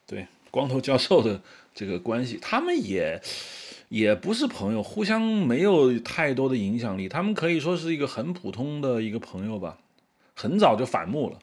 [0.06, 1.40] 对，光头教授的
[1.74, 3.20] 这个关系，他们也
[3.90, 9.76] 也不是朋友，互相没有太多的影响力，他们可以说是一个很普通的一个朋友吧，
[10.36, 11.40] 很早就反目了，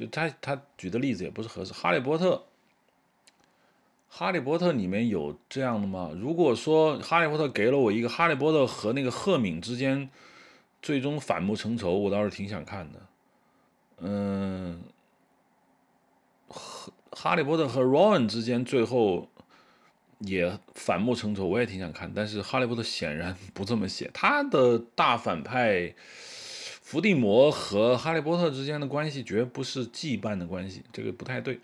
[0.00, 1.72] 就他他举的例子也不是合适。
[1.72, 2.42] 哈利波特，
[4.08, 6.10] 哈利波特里面有这样的吗？
[6.18, 10.10] 如果说哈利波特给了我一个哈利波特和那个赫敏之间。
[10.82, 13.00] 最终反目成仇，我倒是挺想看的。
[13.98, 14.80] 嗯，
[16.48, 19.28] 哈哈利波特和 Ron 之间最后
[20.20, 22.10] 也反目成仇，我也挺想看。
[22.14, 25.94] 但是哈利波特显然不这么写，他的大反派
[26.90, 31.60] 伏地魔和哈利波特之间的关系绝不是羁绊的关系，这个不太对。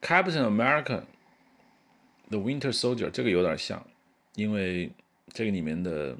[0.00, 1.02] Captain America
[2.28, 3.84] the Winter Soldier 这个有点像，
[4.36, 4.88] 因为
[5.32, 6.16] 这个里面的。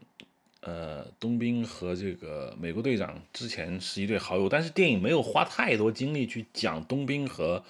[0.66, 7.62] 呃，冬兵和这个美国队长之前是一对好友，但是电影没有花太多精力去讲冬兵和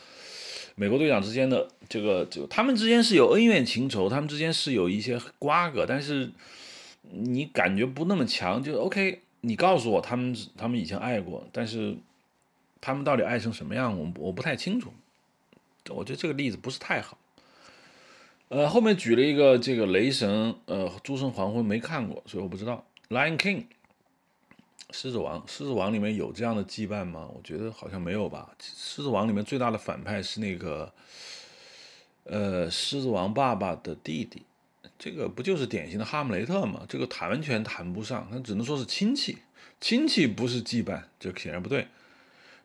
[0.77, 6.31] 美国队长之间的这个，就他们之间是有恩怨情仇，他们之间是有一些瓜葛，但是
[7.11, 8.63] 你感觉不那么强。
[8.63, 11.95] 就 OK，你告诉我他们他们以前爱过，但是
[12.81, 14.93] 他们到底爱成什么样，我我不太清楚。
[15.91, 17.19] 我觉得这个例子不是太好。
[18.49, 22.85] 呃，后面举了一个这个雷神，呃，诸神黄昏没看过，所以我不知道。
[23.11, 23.65] Lion King，
[24.91, 27.29] 狮子王，狮子王里面有这样的羁绊吗？
[27.35, 28.51] 我觉得好像没有吧。
[28.61, 30.93] 狮子王里面最大的反派是那个，
[32.25, 34.43] 呃，狮子王爸爸的弟弟，
[35.05, 36.81] 这个不就是典型的哈姆雷特吗？
[36.89, 39.37] 这个谈完全谈不上，他只能说是亲戚，
[39.79, 41.89] 亲戚不是羁绊，这显然不对。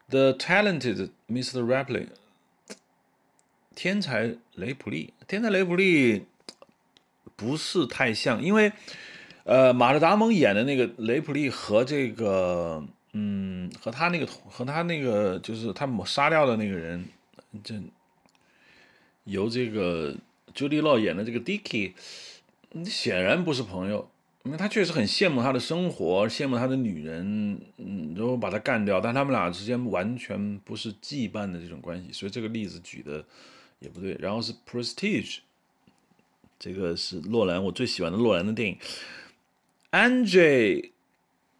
[0.08, 1.62] The talented Mr.
[1.66, 2.08] Rapley，。
[3.76, 6.24] 天才雷普利，天才雷普利
[7.36, 8.72] 不是太像，因为，
[9.44, 17.06] 呃，马特达蒙演的那个雷普利和这个，嗯，和他那个和他那个就是他杀掉的那个人，
[17.62, 17.76] 这
[19.26, 20.16] 由这个
[20.54, 21.94] 朱迪洛演的这个 Dicky，
[22.86, 24.10] 显然不是朋友，
[24.44, 33.24] 因为他确实很羡慕他的生活，羡慕他的女人，嗯，然后把他干掉，但他们俩之间完全不是羁绊的这种关系，所以这个例子举的。
[33.82, 35.38] 也不对，然后是 Prestige，
[36.60, 38.78] 这个是洛兰，我最喜欢的洛兰的电影。
[39.92, 40.90] Andre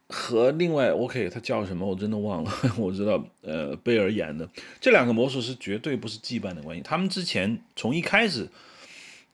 [0.06, 1.86] 和另外 OK，他叫什么？
[1.86, 2.52] 我真的忘了。
[2.76, 4.46] 我知道，呃，贝尔演的
[4.82, 6.82] 这两个魔术师绝对不是羁绊的关系。
[6.82, 8.46] 他们之前从一开始，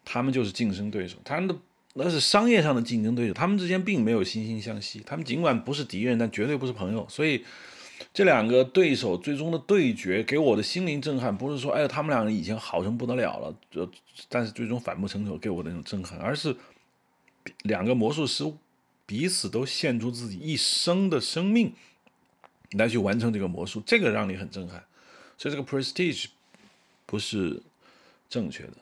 [0.07, 1.55] 他们就是竞争对手，他们的
[1.93, 5.03] 那是商业上的竞争对手，他们之间并没有惺惺相惜。
[5.05, 7.07] 他们尽管不是敌人，但绝对不是朋友。
[7.11, 7.45] 所以。
[8.13, 13.91] 这两个对手最终的对决给我的心灵震撼，不是说哎他们两个以前好成不得了了，就
[14.29, 16.55] 但是最终反目成仇给我的那种震撼，而是
[17.63, 18.45] 两个魔术师
[19.07, 21.73] 彼此都献出自己一生的生命
[22.73, 24.85] 来去完成这个魔术，这个让你很震撼。
[25.39, 26.27] 所以这个 prestige
[27.07, 27.63] 不是
[28.29, 28.75] 正确的。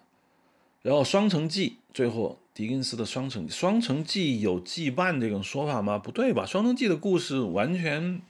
[0.85, 5.99] 然后双城记最后狄更斯的双城双城记有羁绊这种说法吗？
[5.99, 6.47] 不对吧？
[6.47, 8.23] 双城记的故事完全。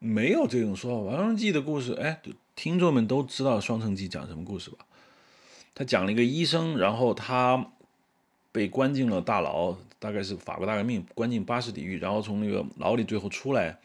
[0.00, 2.20] 没有这种说法，《双城记》的故事，哎，
[2.54, 4.84] 听众们都知道《双城记》讲什么故事吧？
[5.74, 7.70] 他讲了一个医生，然后他
[8.52, 13.78] 被关进了大牢，大概是法国大革命，关进巴士底狱，然后从那个牢里最后出来，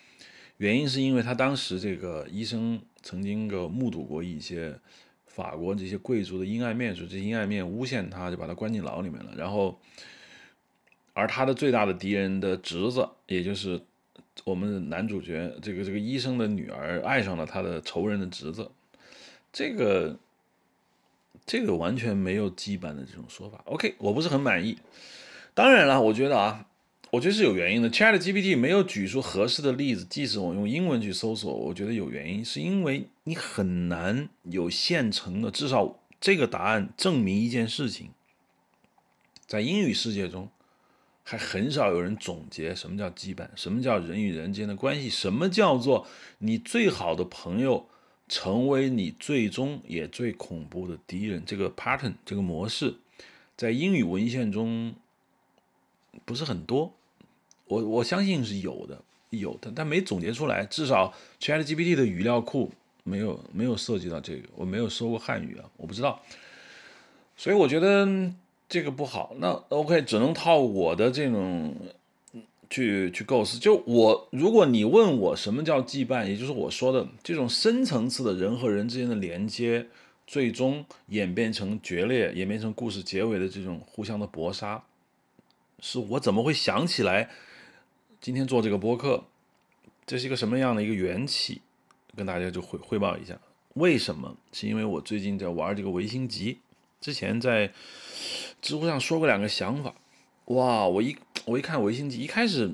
[0.57, 4.77] 原因是因为他当时这个医生曾经个目睹过一些
[5.39, 9.31] 法国这些贵族的阴暗面，所以这阴暗面诬陷他，就把他关进牢里面了。
[9.37, 9.79] 然后，
[11.13, 13.81] 而他的最大的敌人的侄子，也就是。
[14.45, 18.71] 我们男主角这个这个医生的女儿爱上了他的仇人的侄子，
[19.51, 20.17] 这个
[21.45, 23.61] 这个完全没有羁绊的这种说法。
[23.65, 24.77] OK，我不是很满意。
[25.53, 26.65] 当然了，我觉得啊，
[27.11, 27.89] 我觉得是有原因的。
[27.89, 38.09] Chat GPT 没有举出合适的例子，即使我用英文去搜索，我觉得有原因，是因为你很难有现成的，至少这个答案证明一件事情，
[39.47, 40.49] 在英语世界中。
[41.21, 46.07] 还很少有人总结什么叫羁绊，什么叫人与人之间的关系，什么叫做
[46.39, 47.87] 你最好的朋友
[48.27, 51.43] 成为你最终也最恐怖的敌人。
[51.45, 52.95] 这个 pattern 这个模式，
[53.55, 54.95] 在英语文献中
[56.25, 56.95] 不是很多，
[57.69, 60.65] 我我相信是有的，有的，但没总结出来。
[60.65, 62.69] 至少 ChatGPT 的语料库
[63.05, 66.21] 没有没有涉及到这个，我没有说过汉语啊，我不知道。
[67.37, 68.33] 所以我觉得。
[68.71, 71.75] 这个不好，那 OK，只能套我的这种
[72.69, 73.57] 去去构思。
[73.57, 79.87] 就我，如果你问我什么叫羁绊，也就是我说的这种深层次的人和人之间的连接，
[80.27, 84.83] 最终演变成决裂，演变成故事结尾的这种互相的搏杀，
[85.79, 87.31] 是我怎么会想起来
[88.21, 89.23] 今天做这个播客，
[90.05, 91.61] 这是一个什么样的一个缘起？
[92.17, 93.39] 跟大家就汇汇报一下。
[93.75, 94.35] 为什么？
[94.51, 96.59] 是因为我最近在玩这个维新集，
[96.99, 97.71] 之前在
[98.61, 99.95] 知乎上说过两个想法。
[100.45, 102.73] 哇，我一我一看维新集，一开始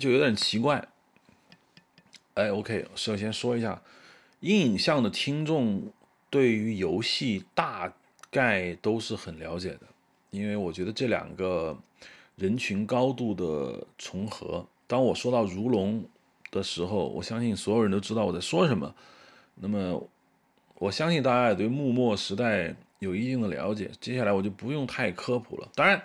[0.00, 0.88] 就有点奇怪。
[2.32, 3.82] 哎，OK，首先说一下，
[4.40, 5.92] 阴影像的听众
[6.30, 7.92] 对于游戏大
[8.30, 9.80] 概都是很了解的，
[10.30, 11.78] 因为我觉得这两个
[12.36, 14.66] 人群高度的重合。
[14.86, 16.04] 当我说到如龙
[16.50, 18.94] 的时候，我相信所有人都知道我在说什么。
[19.54, 20.08] 那么，
[20.74, 23.90] 我相信大家也对幕末时代有一定的了解。
[24.00, 25.68] 接下来我就不用太科普了。
[25.74, 26.02] 当然，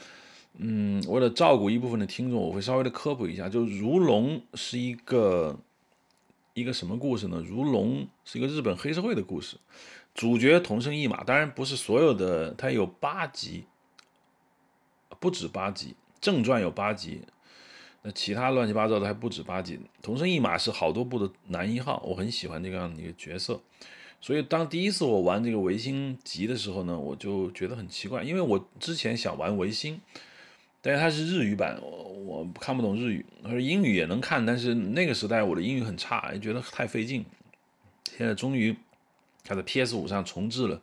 [0.57, 3.49] 嗯，为了照顾一部分的听众，我会稍微的科普一下。
[3.49, 5.59] 就如龙是一个
[6.53, 7.43] 一个什么故事呢？
[7.45, 9.57] 如龙是一个日本黑社会的故事，
[10.13, 11.23] 主角同生一马。
[11.23, 13.65] 当然不是所有的，它有八集，
[15.19, 17.21] 不止八集，正传有八集。
[18.01, 23.60] 那其他乱七八糟的还不止八集，同生一马是好多部的男一号，我很喜欢这样的一个角色，
[24.21, 29.99] 所以当第一次我玩这个维新集的时候呢，我就觉得很奇怪，因为我之前想玩维新，
[30.82, 37.25] 但是它是日语版，我看不懂日语，而说英语也能看，但是那个时代我的英语很差，也觉得太费劲。
[38.17, 38.73] 现在终于
[39.43, 40.82] 它在 PS 五上重置了，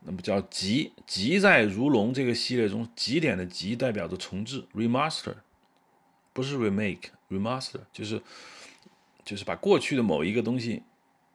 [0.00, 5.34] 那么叫极极在如龙这个系列中，极点的极代表着重置 （remaster）。
[6.32, 8.22] 不是 remake，remaster 就是
[9.24, 10.82] 就是把过去的某一个东西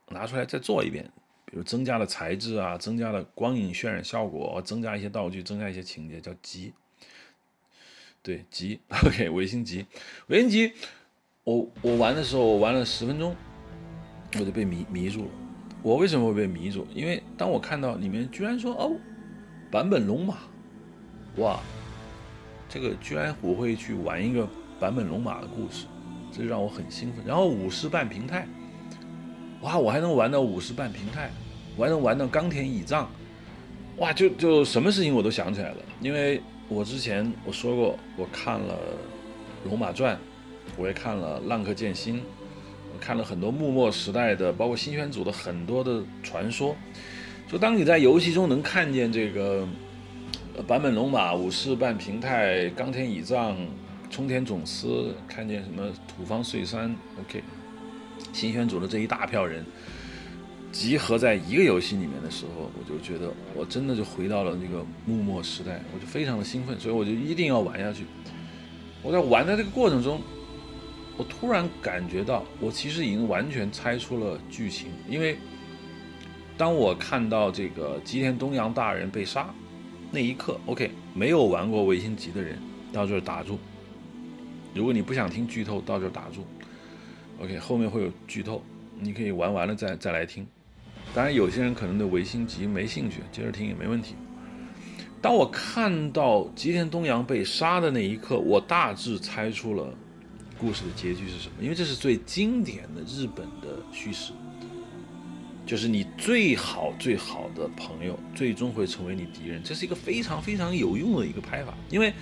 [0.10, 1.12] 拿出来再做一遍，
[1.45, 6.73] 比如增加了材质啊，增加了光影渲染效果，增加一些道具，增加一些情节，叫极。
[8.21, 8.80] 对，集。
[8.88, 9.86] OK， 维新集，
[10.28, 10.71] 维新集，
[11.43, 13.36] 我我玩的时候，我玩了十分钟，
[14.39, 15.42] 我就被迷迷住了。
[15.84, 16.88] 我为什么会被迷住？
[16.96, 18.93] 因为当我看到里面居然说哦，
[19.69, 20.38] 版本龙马，
[21.38, 21.60] 哇，
[22.67, 24.48] 这个居然我会去玩一个。
[24.80, 25.86] 版本龙马的故事，
[26.30, 27.24] 这让我很兴奋。
[27.26, 28.46] 然后武士半平太，
[29.62, 31.30] 哇，我还能玩到武士半平太，
[31.78, 33.10] 我还能玩到冈田乙藏，
[33.98, 35.78] 哇，就就什么事情我都想起来了。
[36.02, 38.74] 因为我之前我说过，我看了
[39.69, 40.15] 《龙马传》，
[40.76, 42.17] 我也看了《浪客剑心》，
[42.99, 46.75] 看了很多幕末时代的，包括新选组的很多的传说。
[47.51, 49.67] 就当你在游戏中能看见这个
[50.67, 53.58] 版本龙马、武士半平太、冈田乙藏。
[54.10, 57.41] 冲田总司看见什么土方岁三，OK，
[58.32, 59.65] 新选组的这一大票人
[60.71, 68.03] 集合在一个游戏里面的时候，我就觉得我真的就回到了那个幕末时代，我就非常的兴奋，所以我就一定要玩下去。
[69.01, 70.21] 我在玩的这个过程中，
[71.17, 75.38] 我突然感觉到，我其实已经完全猜出了剧情，因为
[76.58, 79.54] 当我看到这个吉田东洋大人被杀
[80.12, 82.58] 那一刻，OK，没有玩过维新集的人
[82.91, 83.60] 到这儿打住。
[84.73, 86.45] 如果你不想听剧透，到这儿打住。
[87.39, 88.63] OK，后面会有剧透，
[88.99, 90.45] 你可以玩完了再再来听。
[91.13, 94.15] 当然，有些人可能对维新集没兴趣，接着听也没问题。
[95.21, 99.93] 当我看到吉田东洋被杀的那一刻，我大致猜出了
[100.63, 104.32] 故事的结局是什么，因为这是最经典的日本的叙事，
[105.65, 112.13] 就是你最好最好的朋友最终会成为你敌人，这是一个非常非常有用的一个拍法，因为。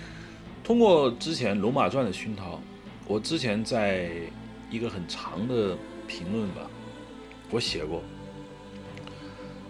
[0.64, 2.60] 通过之前《龙马传》的熏陶，
[3.08, 4.12] 我之前在
[4.70, 5.76] 一个很长的
[6.06, 6.70] 评论吧，
[7.50, 8.00] 我写过，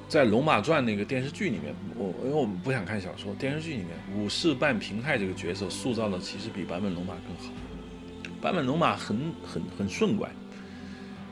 [0.06, 7.50] 在《龙马传》那个电视剧里面，我因为我们不想看小说，电视剧里面武士半平太这个角色塑造的其实比版本龙马更好。
[8.42, 10.28] 坂本龙马很很很顺拐，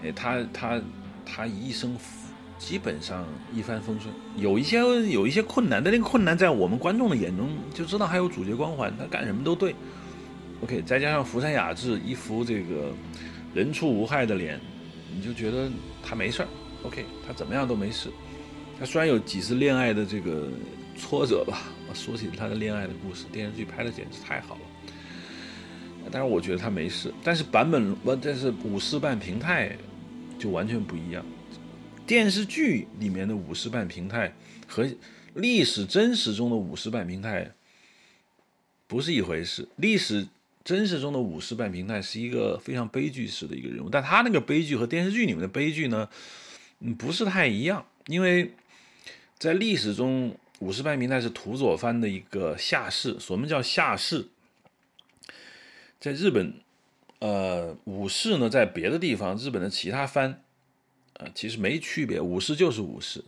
[0.04, 0.80] 哎，他他
[1.26, 1.94] 他一生。
[2.60, 4.76] 基本上一帆风顺，有一些
[5.08, 9.74] 有一些困难，但那个困难在我们观众的眼中就知道还有主角光环，他干什么都对。
[10.62, 12.92] OK，再加上福山雅治一副这个
[13.54, 14.60] 人畜无害的脸，
[15.10, 15.70] 你就觉得
[16.02, 16.48] 他没事儿。
[16.82, 18.10] OK，他怎么样都没事。
[18.78, 20.46] 他虽然有几次恋爱的这个
[20.98, 21.62] 挫折吧，
[21.94, 24.60] 说起他的恋爱的故事，电视剧拍的简直太好了。
[26.10, 27.12] 但是我觉得他没事。
[27.22, 29.76] 但是版本不，但是武士半平太
[30.38, 31.24] 就完全不一样。
[32.06, 34.32] 电视剧里面的武士半平太
[34.66, 34.88] 和
[35.34, 37.48] 历史真实中的武士半平太
[38.88, 39.68] 不是一回事。
[39.76, 40.26] 历史
[40.64, 46.08] 真实中的武士半平太是一个非常悲剧式的一个人物，但他那个悲剧和电视剧里面的悲剧呢，
[46.80, 47.86] 嗯，不是太一样。
[48.08, 48.50] 因为
[49.38, 53.16] 在历史中，武士半平太是土佐藩的一个下士。
[53.20, 54.26] 什么叫下士？
[56.00, 56.54] 在日本，
[57.18, 60.42] 呃，武士呢，在别的地方，日本的其他藩。
[61.18, 63.22] 啊，其实没区别，武士就是武士，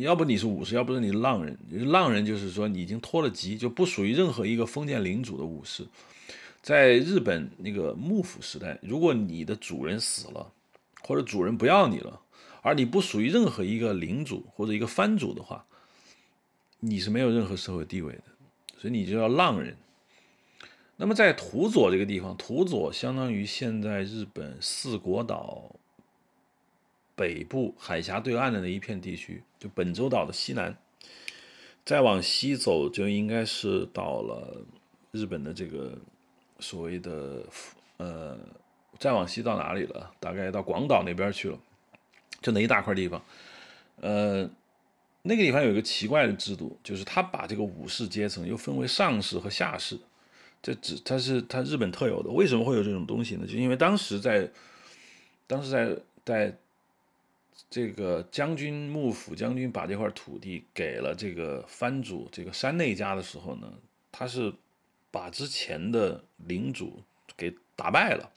[0.00, 1.56] 要不你是武士，要不是你浪人。
[1.88, 5.86] 浪人就是说你已经脱了籍，就不属于任何一个封建领主的武士。
[6.60, 10.50] 在日本那个幕府时代，如果你的主人死了，
[11.02, 12.20] 或者主人不要你了，
[12.62, 15.64] 而你不属于任何一个领主或者一个藩主的话，
[16.80, 18.24] 你是没有任何社会地位的，
[18.76, 19.76] 所以你就要浪人。
[20.96, 25.70] 那么在土佐这个地方，土佐相当于现在日本四国岛
[27.14, 30.76] 北部海峡对岸的那一片地区，就本州岛的西南。
[31.84, 34.60] 再往西走，就应该是到了
[35.12, 35.96] 日本的这个
[36.58, 37.44] 所谓的
[37.98, 38.36] 呃，
[38.98, 40.10] 再往西到哪里了？
[40.18, 41.58] 大概到广岛那边去了，
[42.40, 43.22] 就那一大块地方。
[44.00, 44.50] 呃，
[45.22, 49.96] 那个地方有一个奇怪的制度，就是他把这个武士阶层又分为上士和下士。
[50.62, 52.30] 这只它是它日本特有的。
[52.30, 53.46] 为什么会有这种东西呢？
[53.46, 54.50] 就因为当时在
[55.46, 56.58] 当时在在。
[57.68, 63.72] 这个将军幕府将军把这块土地给了这个藩主这个山内家的时候呢，
[64.12, 64.52] 他是
[65.10, 67.02] 把之前的领主
[67.36, 68.30] 给打败了。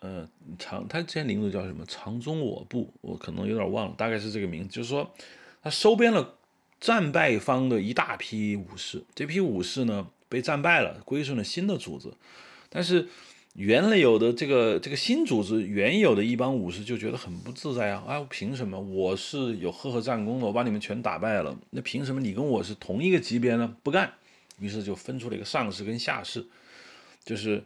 [0.00, 0.28] 嗯，
[0.58, 1.84] 长他之前领主叫什么？
[1.86, 4.68] 长宗我部，我可能有点忘了，大概是这个名字。
[4.70, 5.14] 就是说，
[5.62, 6.34] 他收编了
[6.80, 12.08] 战败方的一大批武士，这批武士呢被战败了，归顺了新的组织，
[12.68, 13.08] 但是。
[13.54, 18.04] 原来有的这个这个新组织原有的一帮武士就觉得很不自在啊！
[18.06, 23.74] 啊，凭什么我是有赫赫战功的，我把你们全打败了，那凭什么你跟我是同一个级别呢？
[23.82, 24.12] 不干，
[24.60, 26.46] 于是就分出了一个上士跟下士，
[27.24, 27.64] 就是，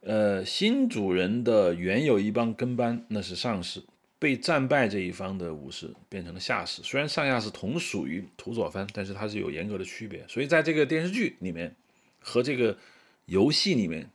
[0.00, 3.82] 呃，新主人的原有一帮跟班那是上士，
[4.18, 6.80] 被战败这一方的武士变成了下士。
[6.82, 10.24] 虽然上下是同属于土佐藩，但是它是有严格的区别。
[10.28, 11.76] 所以在这个电视剧里面
[12.20, 12.76] 和这个
[13.26, 14.10] 游戏里面。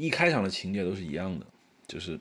[0.00, 1.46] 一开场的情节都是一样的，
[1.88, 2.20] 就是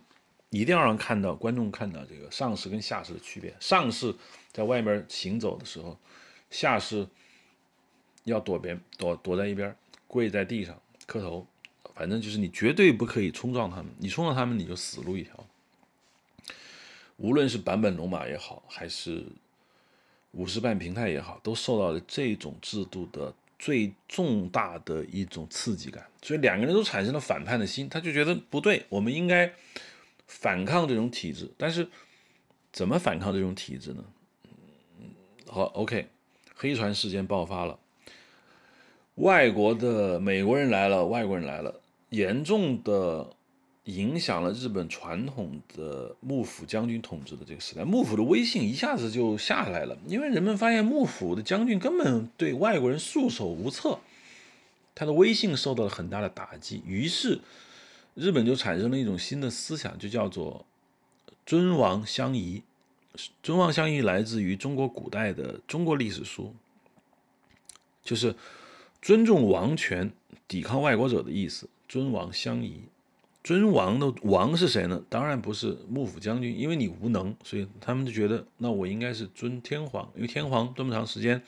[0.49, 3.55] 一定要让看到观众看到这个上士跟下士的区别。
[3.59, 4.15] 上士
[4.51, 5.95] 在外面行走的时候，
[6.49, 7.07] 下士
[8.23, 9.75] 要躲边躲躲在一边，
[10.07, 11.45] 跪在地上磕头，
[11.93, 15.45] 反正就是你绝对不可以冲撞他们，你冲撞他们你就死路一条。
[17.17, 19.23] 无论是坂本龙马也好，还是
[20.31, 23.35] 武士半平太也好，都受到了这种制度的。
[23.59, 29.51] 最重大的一种刺激感，所以两个人都产生了反叛的心，他就觉得不对，我们应该
[30.27, 31.51] 反抗这种体制。
[31.57, 31.87] 但是
[32.71, 34.03] 怎么反抗这种体制呢？
[35.47, 36.07] 好，OK，
[36.55, 37.79] 黑船事件爆发了，
[39.15, 43.36] 外国的美国人来了，外国人来了，严重的。
[43.87, 53.99] 影响了日本传统的幕府将军统治的这个时代，幕府的威信一下子就下来了，因为人们发现幕府的将军根本对外国人束手无策，
[54.93, 57.39] 他的威信受到了很大的打击，于是
[58.13, 60.65] 日本就产生了一种新的思想，就叫做
[61.45, 62.63] 尊王相宜。
[63.41, 66.53] 尊王相宜来自于中国古代的中国历史书，
[68.03, 68.35] 就是
[69.01, 70.11] 尊重王权、
[70.45, 71.69] 抵抗外国者的意思。
[71.87, 72.81] 尊王相宜。
[73.47, 75.01] 尊王的王是谁呢？
[75.07, 81.41] 当然不是幕府将军，因为你无能，所以他们就觉得那我应该是尊天皇，因为天皇这么长时间，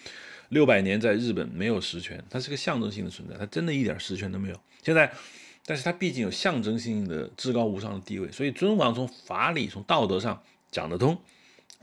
[0.48, 4.58] 六百年在日本没有实权，它是个象征性的存在，它真的一点实权都没有。
[4.82, 5.12] 现在，
[5.66, 10.42] 但是它毕竟有象征性的至高无上的地位，所以尊王从法理、从道德上
[10.72, 11.18] 讲得通，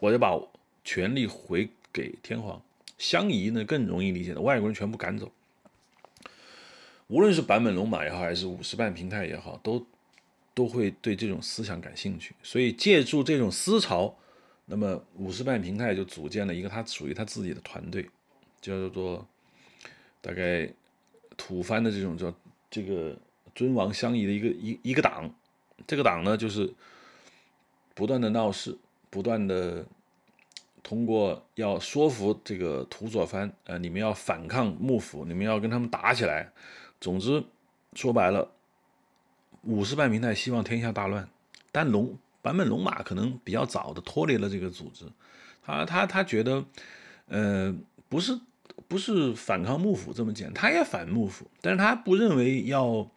[0.01, 0.35] 我就把
[0.83, 2.63] 权力回给天皇。
[2.97, 5.31] 相宜呢更容易理解的，外国人全部赶走，
[7.09, 9.87] 无论是坂本龙马也好，还是五十半平太也好，都。
[10.57, 14.17] 都会对这种思想感兴趣，所以借助这种思潮，
[14.65, 18.09] 那么五十半平太就组建了一个他属于他自己的团队，
[18.63, 19.29] 叫做
[20.23, 20.67] 大概
[21.37, 22.35] 土蕃的这种叫
[22.71, 23.15] 这个
[23.55, 25.31] 尊王相宜的一个一一个党。
[25.87, 26.73] 这个党呢，就是
[27.95, 28.75] 不断的闹事，
[29.11, 29.85] 不断的
[30.83, 36.51] 通过要说服这个土佐藩，呃，你们要反抗幕府，你们要跟他们打起来。
[36.99, 37.45] 总之
[37.93, 38.56] 说白了。
[39.67, 41.29] 五十半平太希望天下大乱，
[41.73, 45.05] 但龙坂本龙马可能比较早的脱离了这个组织，
[45.65, 46.65] 他他他觉得，
[47.27, 47.75] 呃，
[48.09, 48.39] 不是
[48.87, 53.11] 不是反抗幕府这么简单，他也反幕府，但是他不认为要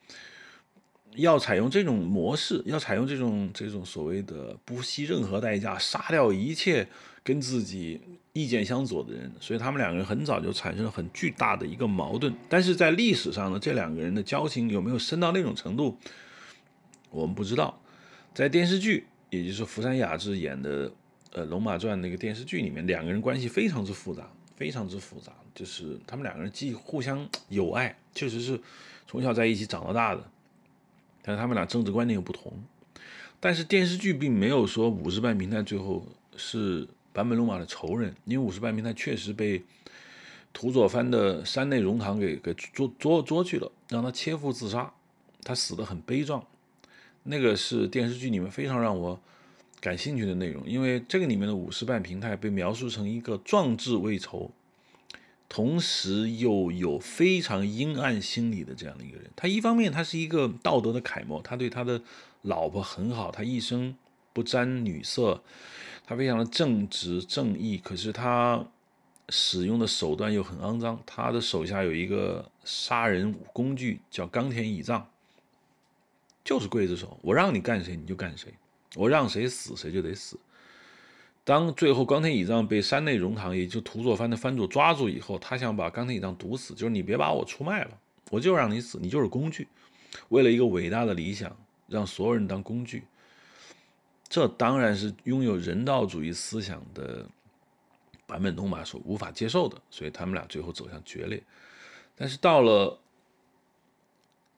[1.16, 6.88] 要采用这种模式，要采用这种这种所谓的不惜任何代价杀掉一切
[7.24, 8.02] 跟自己
[8.34, 12.34] 意见相左的人，所以他们两个人很早就产生了很巨大的一个矛盾。
[12.50, 15.96] 但是在历史上呢，这两个人的交情有没有深到那种程度？
[17.12, 17.80] 我们不知道，
[18.34, 20.92] 在电视剧，也就是福山雅治演的
[21.32, 25.34] 呃《龙马传》那个电视剧里面，两个人关系非常之复杂，非常之复杂。
[25.56, 28.60] 就是他们两个人既互相有爱，确实是
[29.08, 30.24] 从小在一起长到大的，
[31.22, 32.54] 但是他们俩政治观念又不同。
[33.40, 36.06] 但是电视剧并没有说五十半平太最后
[36.38, 39.62] 是坂本龙马的仇人，因为五十半平太确实被
[40.54, 44.94] 土佐藩的山内荣堂给给捉捉捉去了，让他切腹自杀，
[45.44, 46.46] 他死得很悲壮。
[47.30, 49.20] 那个是电视剧里面非常让我
[49.80, 54.50] 感兴趣的内容，因为这个里面的五十半平太被描述成一个壮志未酬，
[55.48, 59.30] 同时又有非常阴暗心理的这样的一个人。
[59.36, 62.02] 他一方面他是一个道德的楷模，他对他的
[62.42, 63.96] 老婆很好，他一生
[64.34, 65.44] 不沾女色，
[66.08, 67.78] 他非常的正直正义。
[67.78, 68.66] 可是他
[69.30, 75.08] 使用的手段又很肮脏，他的手下有一个杀人工具叫冈田乙藏。
[76.50, 78.52] 就是刽子手，我让你干谁你就干谁，
[78.96, 80.36] 我让谁死谁就得死。
[81.44, 87.92] 当最后冈田乙藏被山内荣堂，也就土佐藩的藩主抓住以后，他想把冈田乙藏毒死，就是你别把我出卖了，
[88.32, 89.68] 我就让你死，你就是工具。
[90.30, 91.56] 为了一个伟大的理想，
[91.88, 93.04] 让所有人当工具，
[94.28, 97.24] 这当然是拥有人道主义思想的
[98.26, 101.44] 坂本龙马所无法接受的，所以他们俩最后走向决裂。
[102.16, 102.88] 但是到了。《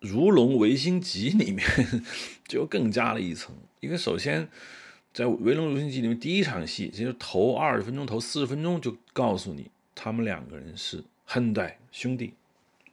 [0.01, 1.63] 如龙维新集》里面
[2.47, 4.49] 就更加了一层，因为首先
[5.13, 12.33] 在《维龙维新集》里面第一场戏，其实头二十分钟、头四十分钟就告诉你，他们两个人是恨代兄弟，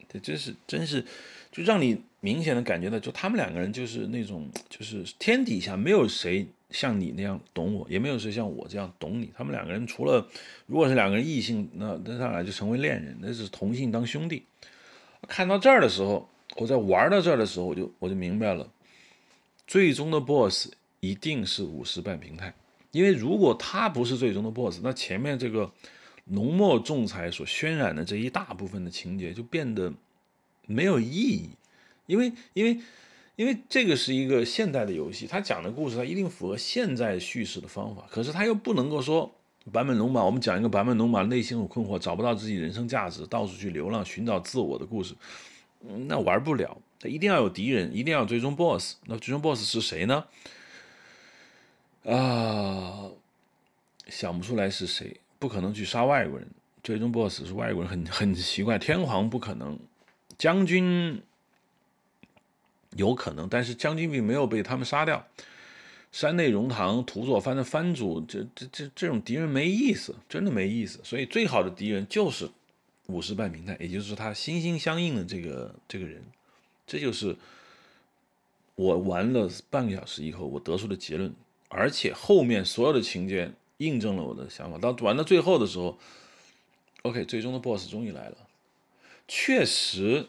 [0.06, 1.02] 这真是真是，
[1.50, 9.32] 就让你明显的感觉到，就他们两个人就是那种，就是天底下没有谁像你那样懂我，也没有谁像我这样懂你。
[9.34, 10.28] 他们两个人除了
[10.66, 14.42] 如果是两个人异性，那那他俩就成为恋人，那是同性当兄弟。
[15.26, 16.28] 看到这儿的时候。
[16.58, 18.68] 我在玩到这儿的时候，我就我就明白了，
[19.66, 22.52] 最终的 BOSS 一定是五十半平太，
[22.90, 25.70] 因为如果他不是最终的 BOSS，那前面这个
[26.24, 29.92] 浓墨重彩所渲染的这一大部分的情节就变得
[30.66, 31.50] 没有意义，
[32.06, 32.80] 因为因为
[33.36, 39.32] 因为这个是一个现代的游戏，它讲的故事它一定符合现在叙事的方法，可是它又不能够说
[39.70, 45.14] 版本龙马，我们讲一个版本龙马内心有困惑，找不到自己人生价值，到处去流浪寻找自我的故事。
[45.80, 48.96] 那玩不了，他一定要有敌人，一定要最终 BOSS。
[49.06, 50.24] 那最终 BOSS 是谁呢？
[52.04, 53.08] 啊，
[54.08, 56.48] 想不出来是谁，不可能去杀外国人。
[56.82, 58.78] 最终 BOSS 是外国人，很很奇怪。
[58.78, 59.78] 天皇不可能，
[60.36, 61.22] 将军
[62.96, 65.26] 有可能，但是将军并没有被他们杀掉。
[66.10, 70.98] 山内荣堂、土佐藩的藩主，这这这这种敌人没意思，真的没意思。
[71.04, 72.50] 所以最好的敌人就是。
[73.08, 76.22] 五十半平台，也就是他心心相印的这个这个人，
[76.86, 77.34] 这就是
[78.74, 81.34] 我玩了半个小时以后我得出的结论，
[81.68, 84.76] 而且后面所有的情节印证了我的想法。
[84.76, 85.98] 到玩到最后的时候
[87.00, 88.46] ，OK，最终的 BOSS 终于来了，
[89.26, 90.26] 确实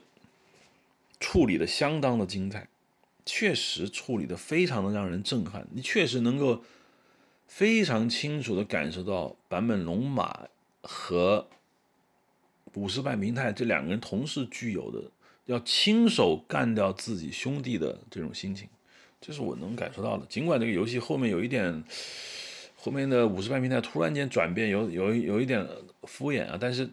[1.19, 2.69] 处理的相当的精彩，
[3.25, 5.67] 确实处理的非常的让人震撼。
[5.73, 6.63] 你确实能够
[7.45, 10.47] 非常清楚的感受到版本龙马
[10.81, 11.49] 和。
[12.73, 15.01] 五十半平太这两个人同时具有的
[15.45, 18.67] 要亲手干掉自己兄弟的这种心情，
[19.19, 20.25] 这是我能感受到的。
[20.27, 21.83] 尽管这个游戏后面有一点，
[22.77, 25.67] 后面的五十半平太突然间转变有有有一点
[26.03, 26.89] 敷衍啊，但是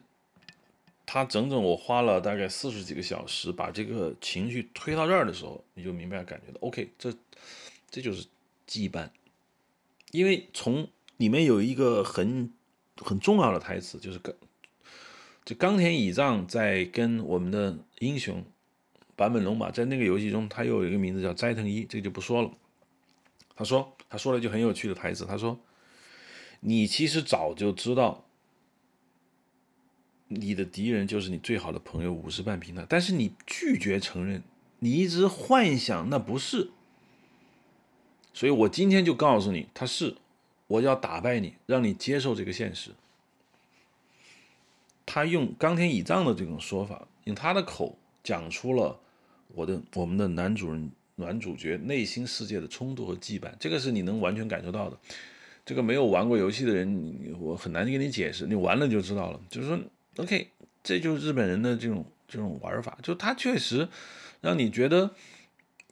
[1.05, 7.15] 他整整我花了大概四十几个小时把这个情绪推到这儿的时候，你就明白感觉到 OK，这
[7.91, 8.27] 这就是
[8.67, 9.09] 羁绊，
[10.11, 12.51] 因为从里面有一个很
[12.97, 14.35] 很重要的台词，就是跟
[15.47, 15.57] 跟。
[15.57, 18.45] 就冈田乙藏在跟我们的英雄
[19.17, 22.51] 坂本龙马在那个游戏中，他又有一个名字叫斋藤一，这个就不说了。
[23.55, 25.59] 他说，他说了一句很有趣的台词，他说
[26.61, 28.27] ：“你其实早就知道，
[30.29, 34.43] 你的敌人就是你最好的朋友五十半平太，但是你拒绝承认，
[34.81, 36.71] 你一直幻想那不是。
[38.35, 40.17] 所以我今天就告诉你，他是，
[40.67, 42.91] 我要打败你，让你接受这个现实。”
[45.07, 48.99] 他用冈田乙藏的这种说法，用他的口讲出了
[49.55, 54.99] 我的我们的男主人男主角内心世界的冲突和羁绊，这个是你能完全感受到的。
[55.65, 59.41] 这个没有玩过游戏的人，我很难跟你解释，你玩了就知道了。
[59.49, 59.79] 就是说
[60.17, 60.49] ，OK，
[60.83, 63.89] 这就是日本人的这种这种玩法，就他确实
[64.41, 65.13] 让你觉得，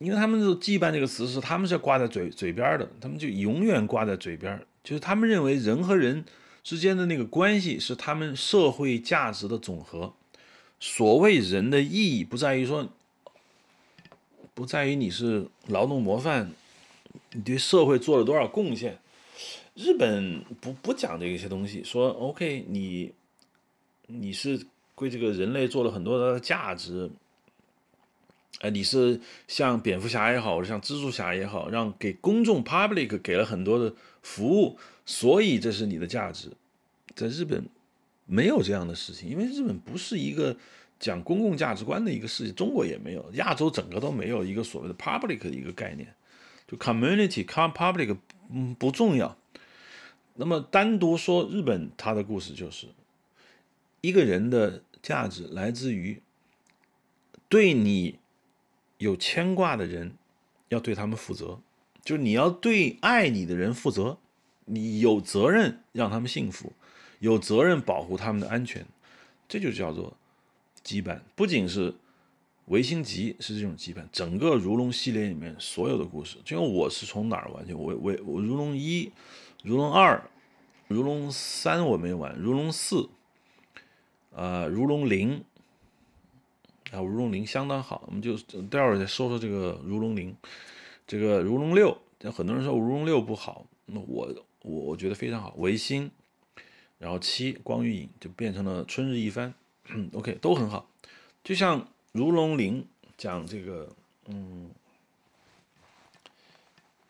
[0.00, 6.24] 因为他们就羁绊这个词是他们是挂在嘴嘴边的，他们就永远挂在嘴边，就是他们认为人和人。
[6.64, 10.14] 之间的那个关系是他们社会价值的总和。
[10.80, 12.88] 所谓人的意义，不在于说，
[14.54, 16.50] 不在于你是劳动模范，
[17.32, 18.98] 你对社会做了多少贡献。
[19.74, 23.12] 日本不不讲这些东西，说 OK，你
[24.06, 27.10] 你是为这个人类做了很多的价值。
[28.60, 34.78] 哎，你是像蝙蝠侠也好，像蜘蛛侠也好，让给公众 public 给了很多的服务。
[35.06, 36.50] 所以这是你的价值，
[37.14, 37.64] 在日本
[38.26, 40.56] 没有这样的事情，因为日本不是一个
[40.98, 46.14] 讲公共价值观的一个世界，中国也没有，亚洲整个都没有一个所谓的 public 的一个概念，
[46.66, 48.16] 就 community、com public
[48.50, 49.36] 嗯不重要。
[50.36, 52.88] 那么单独说日本，它的故事就是
[54.00, 56.20] 一个人的价值来自于
[57.48, 58.18] 对你
[58.98, 60.14] 有牵挂的人
[60.70, 61.60] 要对他们负责，
[62.02, 64.18] 就是你要对爱你的人负责，
[64.64, 66.72] 你有责任让他们幸福，
[67.18, 68.86] 有责任保护他们的安全，
[69.48, 70.16] 这就叫做
[70.84, 71.20] 羁绊。
[71.34, 71.94] 不仅是
[72.66, 79.10] 维新集是这种羁绊，整个如龙系列里面所有的故事，就我是从哪儿玩就我我我如龙一。
[79.66, 80.22] 如龙二、
[80.88, 83.08] 如龙三我没玩，如龙四，
[84.30, 85.42] 呃，如龙零，
[86.90, 90.36] 啊，如龙零相当好，我们就待会儿再说说这个如龙零，
[91.06, 91.96] 这个如龙六，
[92.30, 94.30] 很多人说如龙六不好，那我
[94.64, 96.10] 我我觉得非常好，维新，
[96.98, 99.54] 然后七光与影就变成了春日一番
[100.12, 100.90] ，OK 都很好，
[101.44, 102.84] 就像如龙零
[103.16, 103.88] 讲这个，
[104.26, 104.70] 嗯。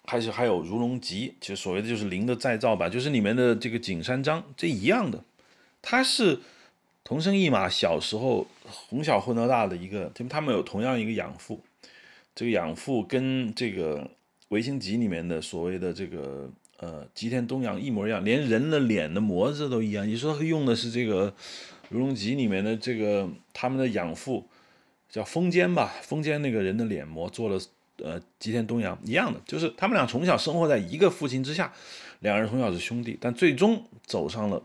[0.07, 5.24] 还是还有《如龙集》，其实所谓的就是零的再造版，就是里面的这个景山章，这一样的，
[5.80, 6.40] 他是
[7.02, 8.46] 同生一马小时候
[8.90, 11.59] 从小混到大的一个，他们有同样一个养父，
[12.34, 14.02] 这个养父跟这个
[14.48, 20.06] 《维新集》里面的所谓的这个呃吉田东洋一模一样，连人的脸的模子都一样。
[20.06, 21.30] 你说用的是这个
[21.88, 24.46] 《如龙集》里面的这个他们的养父
[25.08, 27.58] 叫丰间吧，丰间那个人的脸模做了。
[28.02, 31.72] 呃，吉田东洋一样的，就是他们俩从小生活在一个父亲之下，
[32.18, 34.60] 两人从小是兄弟，但最终走上了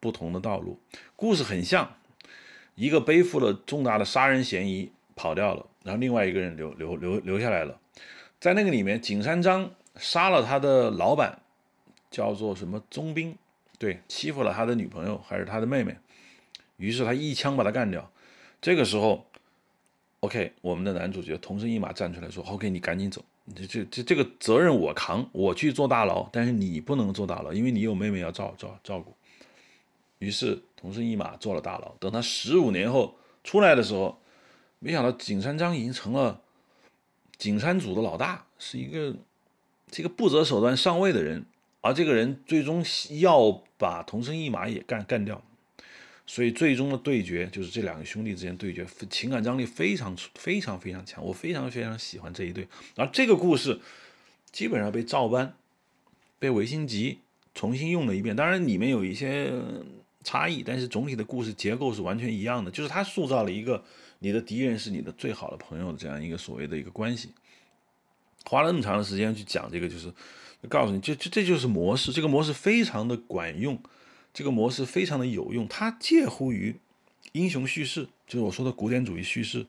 [0.00, 0.78] 不同的道路。
[1.16, 1.96] 故事很像，
[2.76, 7.78] 一个背负了重大的杀人嫌疑跑掉了，然后另外一个人留留留留下来了。
[8.40, 9.70] 在那个里面，景山章
[10.00, 11.38] 杀了他的老板，
[12.10, 13.36] 叫做什么宗兵，
[13.78, 15.96] 对，欺负了他的女朋友还是他的妹妹，
[16.78, 18.10] 于是他一枪把他干掉。
[18.60, 19.24] 这个时候。
[20.22, 23.24] OK，我们的男主角同生一马站出来说：“OK，你赶紧走，
[23.56, 29.16] 这这这这个责任我扛，我去坐大牢，但是你不能坐大牢，因为你有妹妹要照照照顾。”
[30.20, 31.94] 于是同生一马坐了大牢。
[31.98, 34.20] 等他十五年后出来的时候，
[34.78, 36.38] 没想到景山章已经成了
[37.38, 39.16] 景山组的老大，是一个
[39.90, 41.44] 这个不择手段上位的人，
[41.80, 42.84] 而这个人最终
[43.20, 45.42] 要把同生一马也干干掉。
[46.26, 52.68] 所以最终的对决就是这两个兄弟之间对决，情感张力非常非常非常强，我非常非常喜欢这一对。
[52.94, 53.80] 而这个故事
[54.52, 55.56] 基本上被照搬，
[56.38, 57.18] 被维新集
[57.52, 59.52] 重新用了一遍，当然里面有一些
[60.22, 62.70] 差异，但是总体的故事结构是完全一样的。
[62.70, 63.82] 就是他塑造了一个
[64.20, 67.30] 你的敌人是你的最好的朋友的这样一个所谓的一个关系，
[68.44, 70.12] 花了那么长的时间去讲这个，就是
[70.68, 73.80] 告诉你，这这这就是模式，这个模式非常的管用。
[74.32, 76.76] 这个模式非常的有用，它介乎于
[77.32, 79.66] 英雄叙事，就是我说的古典主义叙事。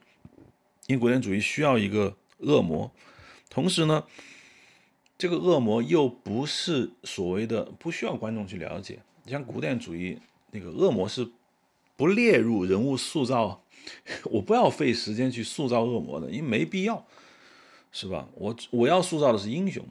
[0.86, 2.90] 因为古典主义需要一个恶魔，
[3.48, 4.04] 同时呢，
[5.16, 9.00] 这个恶魔又不是所谓的不需要观众去了解。
[9.24, 10.18] 你像古典主义
[10.50, 11.28] 那个恶魔是
[11.96, 13.64] 不列入人物塑造，
[14.30, 17.04] 我不要费时间去塑造恶魔的，因为没必要，
[17.92, 18.28] 是吧？
[18.34, 19.84] 我我要塑造的是英雄。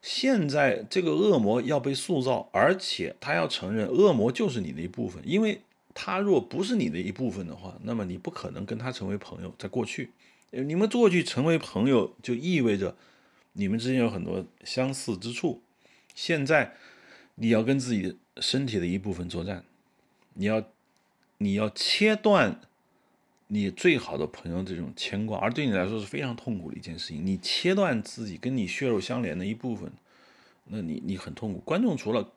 [0.00, 5.60] 现在这个恶魔要被塑造，而且他要承认恶魔就是你的一部分，因为
[5.94, 9.54] 他若不是你的一部分的话，那么你不可能跟他成为朋友。
[9.58, 10.10] 在过去，
[10.50, 12.96] 你们过去成为朋友就意味着
[13.52, 15.62] 你们之间有很多相似之处。
[16.14, 16.74] 现在
[17.36, 19.64] 你要跟自己身体的一部分作战，
[20.34, 20.64] 你要
[21.38, 22.60] 你要切断
[23.54, 27.24] 你最好的朋友这种牵挂，而对你来说是非常痛苦的一件事情。
[27.24, 29.92] 你切断自己跟你血肉相连的一部分。
[30.64, 32.32] 那你你很痛苦，观众除了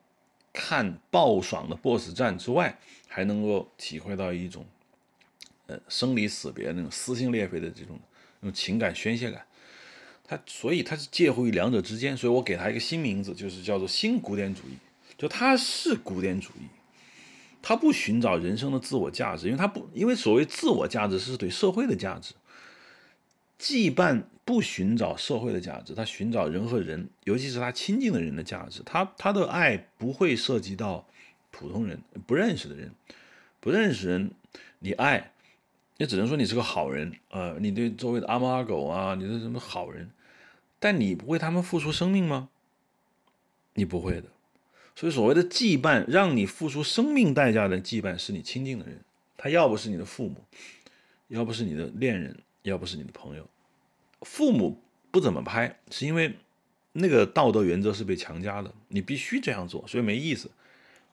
[0.52, 4.66] 看爆爽的 BOSS 战之外，还能够体会到一种，
[5.68, 7.98] 呃，生离死别那种撕心裂肺的这种
[8.40, 9.42] 那种情感宣泄感。
[10.22, 14.76] 他所以他是介乎于两者之间，所以我给他一个新名字，就是叫做新古典主义。
[15.16, 16.66] 就他是古典主义，
[17.68, 22.32] 他不寻找人生的自我价值，因为他不因为所谓自我价值是对社会的价值。
[23.58, 28.84] 羁绊不寻找社会的价值，他寻找人和人，尤其是他亲近的人的价值。
[28.86, 31.08] 他他的爱不会涉及到
[31.50, 32.92] 普通人不认识的人，
[33.58, 34.30] 不认识人，
[34.78, 35.32] 你爱，
[35.96, 40.08] 也只能说你是个好人呃，你对周围的阿猫阿狗啊，你是什么好人，
[40.78, 42.48] 但你不为他们付出生命吗？
[43.74, 44.28] 你不会的。
[44.96, 48.98] 所以所谓的羁绊，让你付出生命代价的羁绊，是你亲近的人。
[49.36, 50.44] 他要不是你的父母，
[51.28, 52.36] 要不是你的恋人。
[52.62, 53.48] 要不是你的朋友，
[54.22, 54.76] 父母
[55.12, 56.34] 不怎么拍，是因为
[56.94, 60.50] 那个道德原则是被强加的，你必须这样做，所以没意思。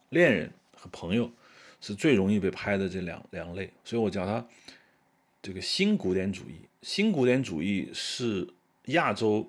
[0.10, 1.32] 恋人和朋友
[1.80, 4.44] 是最容易被拍的这两两类，所以我叫它
[5.44, 6.56] 这个新古典主义。
[6.82, 8.48] 新古典主义是
[8.86, 9.48] 亚洲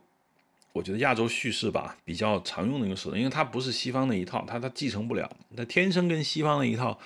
[0.74, 6.98] 我觉得亚洲叙事吧比较常用的一个手段，因为它不是西方的一套，它它继承不了，它天生跟西方的一套，